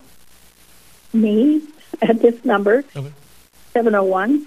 me 1.13 1.61
at 2.01 2.21
this 2.21 2.43
number, 2.45 2.83
Okay. 2.95 3.11
701 3.73 4.45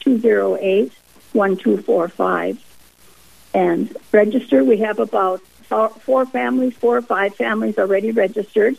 208 0.00 0.92
1245 1.32 2.64
and 3.54 3.96
register. 4.12 4.62
We 4.64 4.78
have 4.78 4.98
about 4.98 5.40
four 5.68 5.88
four 5.90 6.26
families, 6.26 6.74
four 6.74 6.96
or 6.98 7.02
five 7.02 7.34
families 7.34 7.78
already 7.78 8.10
registered 8.10 8.76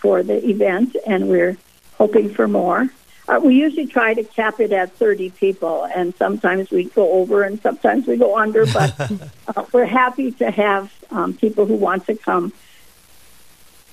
for 0.00 0.22
the 0.22 0.44
event, 0.48 0.96
and 1.06 1.28
we're 1.28 1.56
hoping 1.96 2.32
for 2.32 2.48
more. 2.48 2.88
Uh, 3.28 3.38
we 3.42 3.54
usually 3.54 3.86
try 3.86 4.14
to 4.14 4.24
cap 4.24 4.58
it 4.58 4.72
at 4.72 4.92
30 4.92 5.30
people, 5.30 5.84
and 5.94 6.14
sometimes 6.16 6.70
we 6.70 6.84
go 6.84 7.12
over 7.12 7.42
and 7.42 7.60
sometimes 7.60 8.06
we 8.06 8.16
go 8.16 8.38
under, 8.38 8.64
but 8.66 8.98
uh, 9.56 9.64
we're 9.72 9.84
happy 9.84 10.32
to 10.32 10.50
have 10.50 10.92
um, 11.10 11.34
people 11.34 11.66
who 11.66 11.74
want 11.74 12.06
to 12.06 12.14
come. 12.16 12.52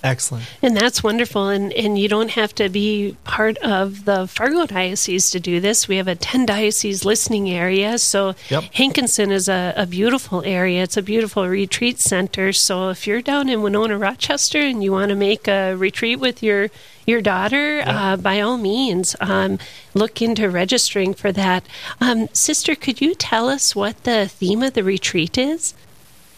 Excellent. 0.06 0.46
And 0.62 0.78
that's 0.78 1.02
wonderful. 1.04 1.50
And, 1.50 1.74
and 1.74 1.98
you 1.98 2.08
don't 2.08 2.30
have 2.32 2.54
to 2.56 2.70
be 2.70 3.18
part 3.24 3.58
of 3.58 4.06
the 4.06 4.28
Fargo 4.28 4.68
Diocese 4.68 5.32
to 5.32 5.40
do 5.40 5.60
this. 5.60 5.88
We 5.88 5.98
have 5.98 6.08
a 6.08 6.14
10 6.16 6.46
diocese 6.46 7.04
listening 7.04 7.50
area. 7.50 7.98
So 7.98 8.36
Yep. 8.50 8.66
Hankinson 8.74 9.32
is 9.32 9.50
a, 9.50 9.74
a 9.76 9.88
beautiful 9.88 10.44
area. 10.46 10.84
It's 10.84 10.98
a 10.98 11.02
beautiful 11.02 11.48
retreat 11.48 12.00
center. 12.00 12.54
So 12.54 12.90
if 12.90 13.08
you're 13.08 13.24
down 13.24 13.50
in 13.50 13.64
Winona, 13.64 13.98
Rochester, 13.98 14.60
and 14.60 14.84
you 14.84 14.92
want 14.92 15.10
to 15.10 15.16
make 15.16 15.48
a 15.48 15.74
retreat 15.74 16.20
with 16.20 16.44
your 16.44 16.70
your 17.06 17.22
daughter, 17.22 17.84
uh, 17.86 18.18
by 18.18 18.42
all 18.42 18.58
means, 18.58 19.16
um, 19.20 19.60
look 19.94 20.22
into 20.22 20.50
registering 20.50 21.14
for 21.14 21.32
that. 21.32 21.66
Um, 22.02 22.28
Sister, 22.34 22.76
could 22.76 23.02
you 23.02 23.16
tell 23.16 23.48
us 23.50 23.76
what 23.76 24.04
the 24.04 24.28
theme 24.28 24.64
of 24.64 24.74
the 24.74 24.84
retreat 24.84 25.38
is? 25.38 25.74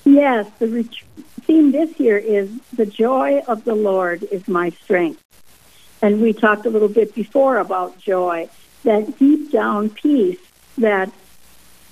Yes, 0.05 0.47
the 0.59 0.67
ret- 0.67 1.03
theme 1.41 1.71
this 1.71 1.99
year 1.99 2.17
is 2.17 2.49
the 2.73 2.85
joy 2.85 3.41
of 3.47 3.63
the 3.63 3.75
Lord 3.75 4.23
is 4.23 4.47
my 4.47 4.69
strength. 4.69 5.23
And 6.01 6.21
we 6.21 6.33
talked 6.33 6.65
a 6.65 6.69
little 6.69 6.89
bit 6.89 7.15
before 7.15 7.57
about 7.57 7.97
joy, 7.97 8.49
that 8.83 9.17
deep 9.17 9.51
down 9.51 9.89
peace 9.89 10.39
that 10.77 11.11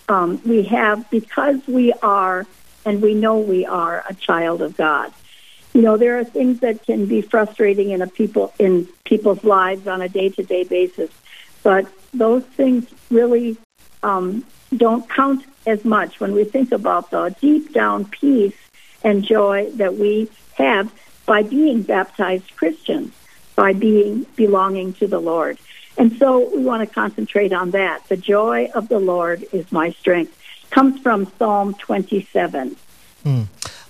um, 0.08 0.40
we 0.46 0.64
have 0.64 1.10
because 1.10 1.66
we 1.68 1.92
are 1.94 2.46
and 2.86 3.02
we 3.02 3.16
know 3.16 3.40
we 3.40 3.66
are 3.66 4.04
a 4.08 4.14
child 4.14 4.62
of 4.62 4.78
God. 4.78 5.12
You 5.76 5.82
know, 5.82 5.98
there 5.98 6.18
are 6.18 6.24
things 6.24 6.62
that 6.62 6.86
can 6.86 7.06
be 7.06 7.20
frustrating 7.20 7.90
in 7.90 8.02
a 8.02 8.08
people 8.08 8.54
in 8.58 8.88
people's 9.04 9.44
lives 9.44 9.88
on 9.88 10.02
a 10.02 10.08
day 10.08 10.30
to 10.30 10.42
day 10.42 10.64
basis, 10.64 11.12
but 11.64 11.86
those 12.14 12.46
things 12.46 12.86
really 13.12 13.58
um, 14.02 14.46
don't 14.74 15.08
count 15.10 15.44
as 15.68 15.84
much 15.84 16.22
when 16.22 16.32
we 16.32 16.46
think 16.46 16.72
about 16.72 17.12
the 17.12 17.36
deep 17.42 17.74
down 17.74 18.06
peace 18.06 18.56
and 19.04 19.26
joy 19.26 19.70
that 19.72 19.98
we 19.98 20.30
have 20.54 20.94
by 21.26 21.44
being 21.44 21.82
baptized 21.82 22.56
Christians, 22.56 23.14
by 23.58 23.74
being 23.74 24.26
belonging 24.38 24.94
to 24.94 25.08
the 25.08 25.20
Lord. 25.20 25.58
And 25.98 26.16
so 26.18 26.56
we 26.56 26.64
want 26.64 26.88
to 26.88 26.96
concentrate 26.96 27.52
on 27.52 27.72
that. 27.72 28.08
The 28.08 28.16
joy 28.16 28.72
of 28.74 28.88
the 28.88 29.00
Lord 29.00 29.46
is 29.52 29.70
my 29.74 29.90
strength. 29.92 30.38
Comes 30.70 31.02
from 31.02 31.30
Psalm 31.38 31.74
27. 31.74 32.78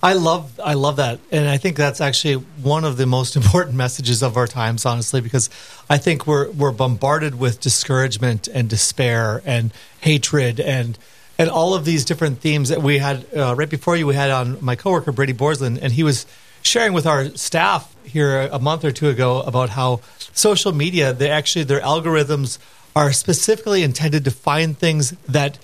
I 0.02 0.12
love 0.12 0.60
I 0.62 0.74
love 0.74 0.96
that, 0.96 1.20
and 1.30 1.48
I 1.48 1.56
think 1.56 1.76
that's 1.76 2.00
actually 2.00 2.34
one 2.34 2.84
of 2.84 2.96
the 2.96 3.06
most 3.06 3.36
important 3.40 3.76
messages 3.76 4.22
of 4.22 4.36
our 4.36 4.46
times, 4.46 4.84
honestly, 4.84 5.20
because 5.20 5.48
I 5.88 5.98
think 5.98 6.26
we're 6.26 6.50
we're 6.50 6.72
bombarded 6.72 7.38
with 7.38 7.60
discouragement 7.60 8.48
and 8.48 8.68
despair 8.68 9.42
and 9.44 9.72
hatred 10.00 10.60
and 10.60 10.98
and 11.38 11.50
all 11.50 11.74
of 11.74 11.84
these 11.84 12.04
different 12.04 12.40
themes 12.40 12.68
that 12.68 12.82
we 12.82 12.98
had 12.98 13.26
uh, 13.34 13.54
right 13.56 13.68
before 13.68 13.96
you. 13.96 14.06
We 14.06 14.14
had 14.14 14.30
on 14.30 14.58
my 14.64 14.76
coworker 14.76 15.12
Brady 15.12 15.34
Borslin, 15.34 15.78
and 15.80 15.92
he 15.92 16.02
was 16.02 16.26
sharing 16.62 16.92
with 16.92 17.06
our 17.06 17.28
staff 17.36 17.94
here 18.04 18.48
a 18.52 18.58
month 18.58 18.84
or 18.84 18.90
two 18.90 19.08
ago 19.08 19.40
about 19.42 19.70
how 19.70 20.00
social 20.32 20.72
media 20.72 21.12
they 21.12 21.30
actually 21.30 21.64
their 21.64 21.80
algorithms 21.80 22.58
are 22.94 23.12
specifically 23.12 23.82
intended 23.82 24.24
to 24.24 24.30
find 24.30 24.78
things 24.78 25.10
that 25.28 25.58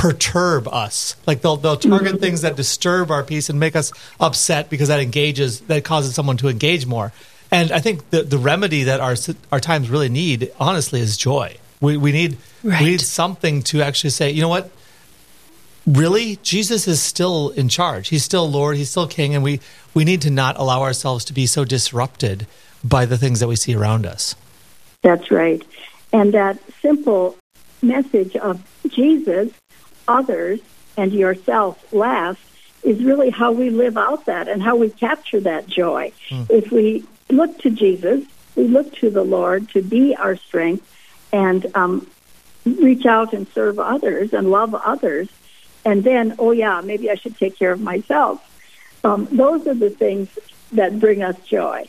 perturb 0.00 0.66
us. 0.68 1.14
Like 1.26 1.42
they'll 1.42 1.56
they'll 1.56 1.76
target 1.76 2.14
mm-hmm. 2.14 2.16
things 2.16 2.40
that 2.40 2.56
disturb 2.56 3.10
our 3.10 3.22
peace 3.22 3.50
and 3.50 3.60
make 3.60 3.76
us 3.76 3.92
upset 4.18 4.70
because 4.70 4.88
that 4.88 5.00
engages 5.00 5.60
that 5.62 5.84
causes 5.84 6.14
someone 6.14 6.38
to 6.38 6.48
engage 6.48 6.86
more. 6.86 7.12
And 7.50 7.70
I 7.70 7.80
think 7.80 8.08
the 8.08 8.22
the 8.22 8.38
remedy 8.38 8.84
that 8.84 9.00
our 9.00 9.14
our 9.52 9.60
times 9.60 9.90
really 9.90 10.08
need, 10.08 10.52
honestly, 10.58 11.00
is 11.00 11.18
joy. 11.18 11.56
We 11.80 11.98
we 11.98 12.12
need 12.12 12.38
Right. 12.62 12.80
we 12.80 12.90
need 12.90 13.00
something 13.00 13.62
to 13.64 13.80
actually 13.82 14.10
say, 14.10 14.30
you 14.30 14.42
know 14.42 14.48
what? 14.48 14.70
Really, 15.86 16.36
Jesus 16.42 16.86
is 16.86 17.02
still 17.02 17.50
in 17.50 17.68
charge. 17.70 18.08
He's 18.08 18.22
still 18.22 18.50
Lord. 18.50 18.76
He's 18.76 18.90
still 18.90 19.06
King, 19.06 19.34
and 19.34 19.44
we 19.44 19.60
we 19.92 20.04
need 20.04 20.22
to 20.22 20.30
not 20.30 20.58
allow 20.58 20.82
ourselves 20.82 21.26
to 21.26 21.32
be 21.34 21.46
so 21.46 21.64
disrupted 21.64 22.46
by 22.82 23.04
the 23.04 23.18
things 23.18 23.40
that 23.40 23.48
we 23.48 23.56
see 23.56 23.74
around 23.74 24.06
us. 24.06 24.34
That's 25.02 25.30
right. 25.30 25.62
And 26.12 26.32
that 26.32 26.58
simple 26.80 27.36
message 27.82 28.36
of 28.36 28.62
Jesus, 28.88 29.52
others, 30.18 30.60
and 30.96 31.12
yourself 31.12 31.92
last 31.92 32.40
is 32.82 33.02
really 33.04 33.30
how 33.30 33.52
we 33.52 33.70
live 33.70 33.96
out 33.96 34.26
that 34.26 34.48
and 34.48 34.62
how 34.62 34.74
we 34.76 34.90
capture 34.90 35.40
that 35.40 35.66
joy. 35.66 36.12
If 36.48 36.72
we 36.72 37.04
look 37.28 37.58
to 37.58 37.70
Jesus, 37.70 38.24
we 38.56 38.66
look 38.66 38.92
to 38.96 39.10
the 39.10 39.22
Lord 39.22 39.68
to 39.70 39.82
be 39.82 40.16
our 40.16 40.36
strength 40.36 40.86
and 41.32 41.60
um, 41.76 42.06
reach 42.64 43.06
out 43.06 43.32
and 43.32 43.46
serve 43.48 43.78
others 43.78 44.32
and 44.32 44.50
love 44.50 44.74
others. 44.74 45.28
And 45.84 46.04
then, 46.04 46.34
oh, 46.38 46.52
yeah, 46.52 46.80
maybe 46.82 47.10
I 47.10 47.14
should 47.14 47.36
take 47.38 47.58
care 47.58 47.72
of 47.72 47.80
myself. 47.80 48.36
Um, 49.04 49.28
those 49.30 49.66
are 49.66 49.74
the 49.74 49.90
things 49.90 50.28
that 50.72 51.00
bring 51.00 51.22
us 51.22 51.38
joy. 51.46 51.88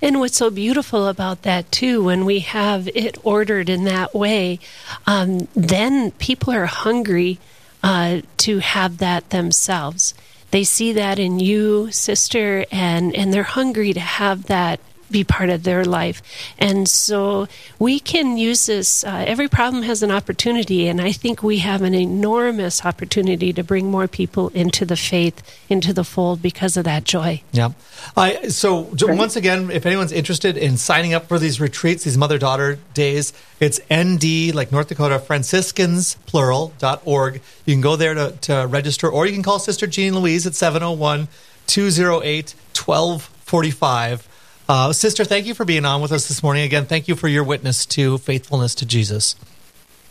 And 0.00 0.20
what's 0.20 0.36
so 0.36 0.50
beautiful 0.50 1.06
about 1.08 1.42
that, 1.42 1.70
too, 1.70 2.04
when 2.04 2.24
we 2.24 2.40
have 2.40 2.88
it 2.88 3.18
ordered 3.22 3.68
in 3.68 3.84
that 3.84 4.14
way, 4.14 4.58
um, 5.06 5.48
then 5.54 6.10
people 6.12 6.52
are 6.52 6.66
hungry 6.66 7.38
uh, 7.82 8.22
to 8.38 8.58
have 8.58 8.98
that 8.98 9.30
themselves. 9.30 10.14
They 10.50 10.64
see 10.64 10.92
that 10.92 11.18
in 11.18 11.40
you, 11.40 11.90
sister, 11.90 12.66
and, 12.70 13.14
and 13.14 13.32
they're 13.32 13.42
hungry 13.42 13.92
to 13.94 14.00
have 14.00 14.44
that 14.46 14.80
be 15.12 15.24
part 15.24 15.50
of 15.50 15.62
their 15.62 15.84
life. 15.84 16.22
And 16.58 16.88
so 16.88 17.46
we 17.78 18.00
can 18.00 18.36
use 18.36 18.66
this. 18.66 19.04
Uh, 19.04 19.24
every 19.26 19.48
problem 19.48 19.82
has 19.84 20.02
an 20.02 20.10
opportunity, 20.10 20.88
and 20.88 21.00
I 21.00 21.12
think 21.12 21.42
we 21.42 21.58
have 21.58 21.82
an 21.82 21.94
enormous 21.94 22.84
opportunity 22.84 23.52
to 23.52 23.62
bring 23.62 23.90
more 23.90 24.08
people 24.08 24.48
into 24.48 24.84
the 24.84 24.96
faith, 24.96 25.42
into 25.68 25.92
the 25.92 26.04
fold 26.04 26.42
because 26.42 26.76
of 26.76 26.84
that 26.84 27.04
joy. 27.04 27.42
Yeah. 27.52 27.72
I 28.16 28.48
so 28.48 28.92
j- 28.94 29.06
once 29.14 29.36
again, 29.36 29.70
if 29.70 29.86
anyone's 29.86 30.12
interested 30.12 30.56
in 30.56 30.76
signing 30.76 31.14
up 31.14 31.28
for 31.28 31.38
these 31.38 31.60
retreats, 31.60 32.04
these 32.04 32.18
mother 32.18 32.38
daughter 32.38 32.78
days, 32.94 33.32
it's 33.60 33.80
ND 33.92 34.54
like 34.54 34.72
North 34.72 34.88
Dakota 34.88 35.18
Franciscans 35.18 36.16
plural 36.26 36.72
dot 36.78 37.02
org. 37.04 37.40
You 37.66 37.74
can 37.74 37.80
go 37.80 37.96
there 37.96 38.14
to, 38.14 38.32
to 38.42 38.66
register, 38.68 39.08
or 39.08 39.26
you 39.26 39.32
can 39.32 39.42
call 39.42 39.58
Sister 39.58 39.86
Jean 39.86 40.14
Louise 40.14 40.46
at 40.46 40.54
701 40.54 41.28
208 41.66 42.54
1245. 42.74 44.28
Uh, 44.68 44.92
Sister, 44.92 45.24
thank 45.24 45.46
you 45.46 45.54
for 45.54 45.64
being 45.64 45.84
on 45.84 46.00
with 46.00 46.12
us 46.12 46.28
this 46.28 46.42
morning. 46.42 46.64
Again, 46.64 46.86
thank 46.86 47.08
you 47.08 47.16
for 47.16 47.28
your 47.28 47.44
witness 47.44 47.84
to 47.86 48.18
faithfulness 48.18 48.74
to 48.76 48.86
Jesus. 48.86 49.34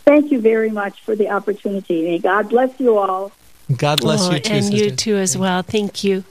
Thank 0.04 0.30
you 0.30 0.40
very 0.40 0.70
much 0.70 1.00
for 1.02 1.16
the 1.16 1.28
opportunity. 1.30 2.02
May 2.02 2.18
God 2.18 2.48
bless 2.48 2.78
you 2.78 2.98
all. 2.98 3.32
God 3.76 4.00
bless 4.00 4.28
Oh, 4.28 4.32
you 4.32 4.40
too, 4.40 4.52
and 4.52 4.72
you 4.74 4.90
too 4.90 5.16
as 5.16 5.36
well. 5.38 5.62
Thank 5.62 6.04
you. 6.04 6.24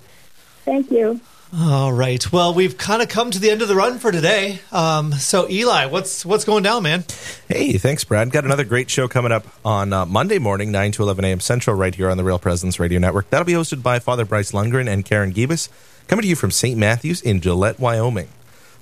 Thank 0.65 0.91
you. 0.91 1.19
All 1.57 1.91
right. 1.91 2.31
Well, 2.31 2.53
we've 2.53 2.77
kind 2.77 3.01
of 3.01 3.10
come 3.10 3.29
to 3.31 3.39
the 3.39 3.49
end 3.49 3.62
of 3.62 3.67
the 3.67 3.75
run 3.75 3.99
for 3.99 4.12
today. 4.12 4.60
Um, 4.71 5.12
so, 5.13 5.49
Eli, 5.49 5.86
what's 5.88 6.25
what's 6.25 6.45
going 6.45 6.63
down, 6.63 6.84
man? 6.84 7.03
Hey, 7.49 7.73
thanks, 7.73 8.05
Brad. 8.05 8.31
Got 8.31 8.45
another 8.45 8.63
great 8.63 8.89
show 8.89 9.10
coming 9.10 9.34
up 9.34 9.45
on 9.65 9.91
uh, 9.91 10.05
Monday 10.05 10.39
morning, 10.39 10.71
9 10.71 10.93
to 10.93 11.03
11 11.03 11.25
a.m. 11.25 11.39
Central, 11.41 11.75
right 11.75 11.93
here 11.93 12.10
on 12.10 12.15
the 12.15 12.23
Real 12.23 12.39
Presence 12.39 12.79
Radio 12.79 12.99
Network. 12.99 13.29
That'll 13.31 13.45
be 13.45 13.51
hosted 13.53 13.84
by 13.84 13.99
Father 13.99 14.23
Bryce 14.23 14.51
Lundgren 14.53 14.88
and 14.88 15.03
Karen 15.03 15.34
Gibas, 15.34 15.67
coming 16.08 16.24
to 16.24 16.28
you 16.28 16.36
from 16.36 16.52
St. 16.52 16.78
Matthews 16.78 17.22
in 17.22 17.42
Gillette, 17.42 17.80
Wyoming. 17.80 18.30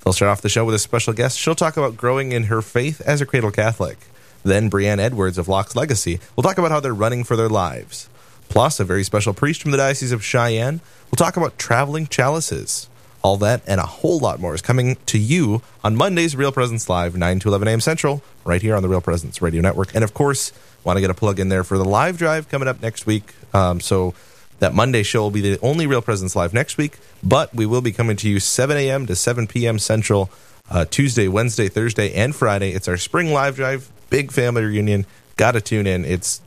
They'll 0.03 0.13
start 0.13 0.29
off 0.29 0.41
the 0.41 0.49
show 0.49 0.65
with 0.65 0.75
a 0.75 0.79
special 0.79 1.13
guest. 1.13 1.37
She'll 1.37 1.55
talk 1.55 1.77
about 1.77 1.97
growing 1.97 2.31
in 2.31 2.45
her 2.45 2.61
faith 2.61 3.01
as 3.01 3.21
a 3.21 3.25
cradle 3.25 3.51
Catholic. 3.51 3.97
Then 4.43 4.69
Brianne 4.69 4.99
Edwards 4.99 5.37
of 5.37 5.47
Locke's 5.47 5.75
Legacy 5.75 6.19
will 6.35 6.43
talk 6.43 6.57
about 6.57 6.71
how 6.71 6.79
they're 6.79 6.93
running 6.93 7.23
for 7.23 7.35
their 7.35 7.49
lives. 7.49 8.09
Plus, 8.47 8.79
a 8.79 8.85
very 8.85 9.03
special 9.03 9.33
priest 9.33 9.61
from 9.61 9.71
the 9.71 9.77
Diocese 9.77 10.11
of 10.11 10.23
Cheyenne 10.23 10.81
will 11.11 11.17
talk 11.17 11.37
about 11.37 11.57
traveling 11.57 12.07
chalices. 12.07 12.89
All 13.21 13.37
that 13.37 13.61
and 13.67 13.81
a 13.81 13.85
whole 13.85 14.17
lot 14.17 14.39
more 14.39 14.55
is 14.55 14.61
coming 14.61 14.95
to 15.07 15.19
you 15.19 15.61
on 15.83 15.95
Monday's 15.95 16.35
Real 16.35 16.53
Presence 16.53 16.89
Live, 16.89 17.17
9 17.17 17.39
to 17.39 17.49
11 17.49 17.67
a.m. 17.67 17.81
Central, 17.81 18.23
right 18.45 18.61
here 18.61 18.75
on 18.75 18.81
the 18.81 18.89
Real 18.89 19.01
Presence 19.01 19.41
Radio 19.41 19.61
Network. 19.61 19.93
And 19.93 20.03
of 20.03 20.13
course, 20.13 20.53
want 20.85 20.97
to 20.97 21.01
get 21.01 21.09
a 21.09 21.13
plug 21.13 21.39
in 21.39 21.49
there 21.49 21.65
for 21.65 21.77
the 21.77 21.85
live 21.85 22.17
drive 22.17 22.47
coming 22.49 22.67
up 22.67 22.81
next 22.81 23.05
week. 23.05 23.33
Um, 23.53 23.81
so 23.81 24.13
that 24.59 24.73
Monday 24.73 25.03
show 25.03 25.21
will 25.21 25.31
be 25.31 25.41
the 25.41 25.59
only 25.61 25.87
Real 25.87 26.01
Presence 26.01 26.35
Live 26.35 26.53
next 26.53 26.77
week, 26.77 26.97
but 27.23 27.53
we 27.53 27.65
will 27.65 27.81
be 27.81 27.91
coming 27.91 28.15
to 28.17 28.29
you 28.29 28.39
7 28.39 28.77
a.m. 28.77 29.05
to 29.07 29.15
7 29.15 29.47
p.m. 29.47 29.79
Central, 29.79 30.29
uh, 30.69 30.85
Tuesday, 30.85 31.27
Wednesday, 31.27 31.67
Thursday, 31.67 32.13
and 32.13 32.35
Friday. 32.35 32.71
It's 32.71 32.87
our 32.87 32.97
spring 32.97 33.33
live 33.33 33.55
drive, 33.55 33.89
big 34.09 34.31
family 34.31 34.63
reunion. 34.63 35.05
Got 35.37 35.53
to 35.53 35.61
tune 35.61 35.87
in. 35.87 36.05
It's 36.05 36.41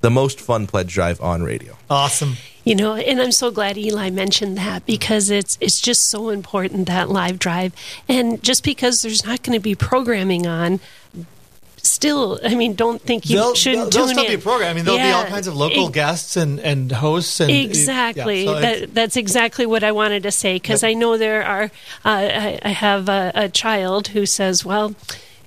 the 0.00 0.10
most 0.10 0.40
fun 0.40 0.66
pledge 0.66 0.92
drive 0.92 1.20
on 1.20 1.42
radio. 1.42 1.76
Awesome. 1.88 2.36
You 2.64 2.74
know, 2.74 2.94
and 2.94 3.20
I'm 3.20 3.32
so 3.32 3.50
glad 3.50 3.78
Eli 3.78 4.10
mentioned 4.10 4.56
that 4.58 4.84
because 4.86 5.30
it's 5.30 5.56
it's 5.60 5.80
just 5.80 6.06
so 6.06 6.28
important 6.28 6.86
that 6.88 7.08
live 7.08 7.38
drive. 7.38 7.72
And 8.08 8.42
just 8.42 8.64
because 8.64 9.02
there's 9.02 9.24
not 9.24 9.42
going 9.42 9.58
to 9.58 9.62
be 9.62 9.74
programming 9.74 10.46
on, 10.46 10.80
still, 11.82 12.38
I 12.44 12.54
mean, 12.54 12.74
don't 12.74 13.00
think 13.00 13.28
you 13.30 13.36
There'll, 13.36 13.54
shouldn't 13.54 13.92
there'll 13.92 14.06
tune 14.08 14.14
still 14.16 14.24
in. 14.26 14.30
be 14.30 14.40
a 14.40 14.42
program. 14.42 14.70
I 14.70 14.74
mean, 14.74 14.84
there'll 14.84 14.98
be 15.00 15.10
all 15.10 15.24
kinds 15.24 15.46
of 15.46 15.56
local 15.56 15.88
e- 15.88 15.92
guests 15.92 16.36
and, 16.36 16.60
and 16.60 16.90
hosts. 16.92 17.40
and 17.40 17.50
Exactly. 17.50 18.44
yeah, 18.44 18.52
so 18.54 18.60
that, 18.60 18.94
that's 18.94 19.16
exactly 19.16 19.66
what 19.66 19.82
I 19.84 19.92
wanted 19.92 20.22
to 20.24 20.30
say 20.30 20.54
because 20.56 20.82
Yep. 20.82 20.90
I 20.90 20.94
know 20.94 21.16
there 21.18 21.44
are. 21.44 21.64
Uh, 21.64 21.68
I, 22.04 22.58
I 22.62 22.68
have 22.70 23.08
a, 23.08 23.32
a 23.34 23.48
child 23.48 24.08
who 24.08 24.26
says, 24.26 24.64
"Well, 24.64 24.94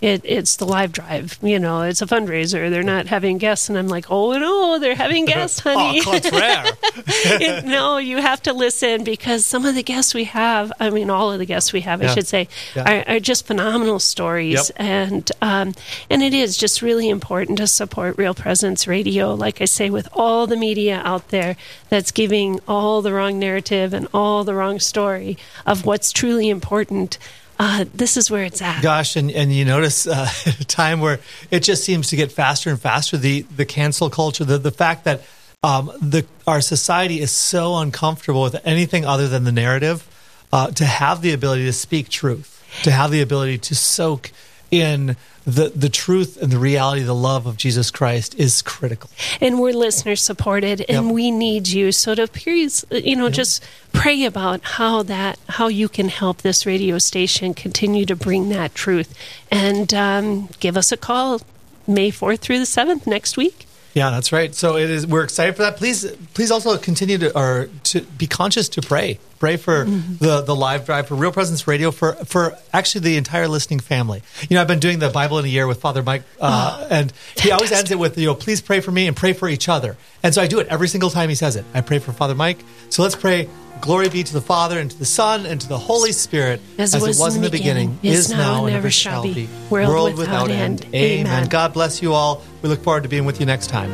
it, 0.03 0.21
it's 0.25 0.57
the 0.57 0.65
live 0.65 0.91
drive. 0.91 1.37
You 1.41 1.59
know, 1.59 1.81
it's 1.83 2.01
a 2.01 2.05
fundraiser. 2.05 2.69
They're 2.69 2.83
not 2.83 3.07
having 3.07 3.37
guests, 3.37 3.69
and 3.69 3.77
I'm 3.77 3.87
like, 3.87 4.07
oh 4.09 4.37
no, 4.37 4.77
they're 4.79 4.95
having 4.95 5.25
guests, 5.25 5.59
honey. 5.65 6.01
oh, 6.01 6.03
contraire. 6.03 6.65
It- 7.05 7.65
no, 7.65 7.97
you 7.97 8.17
have 8.17 8.41
to 8.43 8.53
listen 8.53 9.03
because 9.03 9.45
some 9.45 9.65
of 9.65 9.75
the 9.75 9.83
guests 9.83 10.13
we 10.13 10.25
have, 10.25 10.71
I 10.79 10.89
mean, 10.89 11.09
all 11.09 11.31
of 11.31 11.39
the 11.39 11.45
guests 11.45 11.71
we 11.73 11.81
have, 11.81 12.01
I 12.01 12.13
should 12.13 12.27
say, 12.27 12.47
Yeah. 12.75 13.03
are, 13.07 13.15
are 13.15 13.19
just 13.19 13.47
phenomenal 13.47 13.99
stories, 13.99 14.69
Yep. 14.69 14.75
and 14.79 15.31
um, 15.41 15.73
and 16.09 16.21
it 16.21 16.33
is 16.33 16.57
just 16.57 16.81
really 16.81 17.07
important 17.09 17.57
to 17.59 17.67
support 17.67 18.17
Real 18.17 18.33
Presence 18.33 18.87
Radio. 18.87 19.33
Like 19.33 19.61
I 19.61 19.65
say, 19.65 19.89
with 19.89 20.07
all 20.13 20.47
the 20.47 20.57
media 20.57 21.01
out 21.05 21.29
there 21.29 21.55
that's 21.89 22.11
giving 22.11 22.59
all 22.67 23.01
the 23.01 23.13
wrong 23.13 23.39
narrative 23.39 23.93
and 23.93 24.07
all 24.13 24.43
the 24.43 24.53
wrong 24.53 24.79
story 24.79 25.37
of 25.65 25.85
what's 25.85 26.11
truly 26.11 26.49
important. 26.49 27.17
Uh, 27.59 27.85
this 27.93 28.17
is 28.17 28.31
where 28.31 28.43
it's 28.43 28.61
at. 28.61 28.81
Gosh, 28.81 29.15
and, 29.15 29.29
and 29.31 29.53
you 29.53 29.65
notice 29.65 30.07
uh, 30.07 30.27
a 30.59 30.63
time 30.63 30.99
where 30.99 31.19
it 31.51 31.61
just 31.61 31.83
seems 31.83 32.09
to 32.09 32.15
get 32.15 32.31
faster 32.31 32.69
and 32.69 32.79
faster. 32.79 33.17
The 33.17 33.41
the 33.41 33.65
cancel 33.65 34.09
culture, 34.09 34.43
the 34.43 34.57
the 34.57 34.71
fact 34.71 35.05
that 35.05 35.21
um, 35.63 35.91
the 36.01 36.25
our 36.47 36.61
society 36.61 37.19
is 37.19 37.31
so 37.31 37.77
uncomfortable 37.77 38.43
with 38.43 38.59
anything 38.65 39.05
other 39.05 39.27
than 39.27 39.43
the 39.43 39.51
narrative. 39.51 40.07
Uh, 40.51 40.69
to 40.69 40.85
have 40.85 41.23
the 41.23 41.33
ability 41.33 41.65
to 41.65 41.73
speak 41.73 42.09
truth, 42.09 42.63
to 42.83 42.91
have 42.91 43.09
the 43.09 43.21
ability 43.21 43.57
to 43.57 43.73
soak 43.73 44.31
in 44.73 45.15
the 45.45 45.69
the 45.75 45.89
truth 45.89 46.41
and 46.41 46.51
the 46.51 46.57
reality, 46.57 47.03
the 47.03 47.13
love 47.13 47.45
of 47.45 47.57
Jesus 47.57 47.91
Christ 47.91 48.33
is 48.39 48.61
critical. 48.61 49.09
and 49.41 49.59
we're 49.61 49.73
listener 49.73 50.15
supported 50.15 50.81
and 50.89 51.05
Yep. 51.07 51.13
we 51.13 51.29
need 51.31 51.67
you 51.67 51.91
so 51.91 52.15
to 52.15 52.27
please 52.27 52.83
you 52.91 53.15
know 53.15 53.29
just 53.29 53.63
pray 53.91 54.23
about 54.25 54.61
how 54.77 55.03
that 55.03 55.37
how 55.57 55.67
you 55.67 55.87
can 55.89 56.09
help 56.09 56.41
this 56.41 56.65
radio 56.65 56.97
station 56.97 57.53
continue 57.53 58.05
to 58.05 58.15
bring 58.15 58.49
that 58.49 58.73
truth 58.73 59.13
and 59.51 59.93
um, 59.93 60.47
give 60.59 60.75
us 60.77 60.91
a 60.91 60.97
call 60.97 61.41
may 61.87 62.09
4th 62.11 62.39
through 62.39 62.57
the 62.59 62.65
7th 62.65 63.05
next 63.05 63.37
week 63.37 63.65
Yeah, 63.95 64.09
that's 64.09 64.31
right. 64.33 64.55
So 64.55 64.75
it 64.77 64.89
is. 64.89 65.05
We're 65.05 65.23
excited 65.23 65.55
for 65.55 65.61
that. 65.61 65.77
Please, 65.77 65.99
please 66.33 66.49
also 66.49 66.79
continue 66.79 67.19
to 67.19 67.29
or 67.37 67.69
to 67.91 68.01
be 68.17 68.25
conscious 68.25 68.67
to 68.69 68.81
pray. 68.81 69.19
Pray 69.43 69.57
for 69.57 69.83
the 69.83 70.39
the 70.39 70.55
live 70.55 70.85
drive 70.85 71.09
for 71.09 71.15
Real 71.15 71.33
Presence 71.33 71.67
Radio 71.67 71.91
for 71.91 72.13
for 72.13 72.57
actually 72.71 73.01
the 73.01 73.17
entire 73.17 73.49
listening 73.49 73.81
family. 73.81 74.23
You 74.49 74.55
know, 74.55 74.61
I've 74.61 74.69
been 74.69 74.79
doing 74.79 74.99
the 74.99 75.09
Bible 75.09 75.37
in 75.37 75.43
a 75.43 75.49
year 75.49 75.67
with 75.67 75.81
Father 75.81 76.01
Mike, 76.01 76.23
uh, 76.39 76.87
and 76.89 77.11
he 77.35 77.51
always 77.51 77.73
ends 77.73 77.91
it 77.91 77.99
with 77.99 78.17
you 78.17 78.27
know, 78.27 78.35
please 78.35 78.61
pray 78.61 78.79
for 78.79 78.91
me 78.91 79.05
and 79.05 79.17
pray 79.17 79.33
for 79.33 79.49
each 79.49 79.67
other. 79.67 79.97
And 80.23 80.33
so 80.33 80.41
I 80.41 80.47
do 80.47 80.61
it 80.61 80.67
every 80.67 80.87
single 80.87 81.09
time 81.09 81.27
he 81.27 81.35
says 81.35 81.57
it. 81.57 81.65
I 81.73 81.81
pray 81.81 81.99
for 81.99 82.13
Father 82.13 82.35
Mike. 82.35 82.59
So 82.89 83.03
let's 83.03 83.17
pray. 83.17 83.49
Glory 83.81 84.07
be 84.07 84.23
to 84.23 84.31
the 84.31 84.39
Father 84.39 84.79
and 84.79 84.89
to 84.89 84.97
the 84.97 85.03
Son 85.03 85.45
and 85.45 85.59
to 85.59 85.67
the 85.67 85.77
Holy 85.77 86.13
Spirit, 86.13 86.61
As 86.77 86.95
it 86.95 87.01
was 87.01 87.35
in 87.35 87.41
the 87.41 87.49
beginning, 87.49 87.99
is 88.01 88.29
now, 88.29 88.65
and 88.65 88.73
ever 88.73 88.89
shall 88.89 89.23
be, 89.23 89.49
world 89.69 90.17
without 90.17 90.51
end. 90.51 90.85
Amen. 90.95 91.27
Amen. 91.27 91.49
God 91.49 91.73
bless 91.73 92.01
you 92.01 92.13
all. 92.13 92.41
We 92.61 92.69
look 92.69 92.81
forward 92.81 93.03
to 93.03 93.09
being 93.09 93.25
with 93.25 93.41
you 93.41 93.45
next 93.45 93.67
time. 93.67 93.91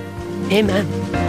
amen 0.51 1.28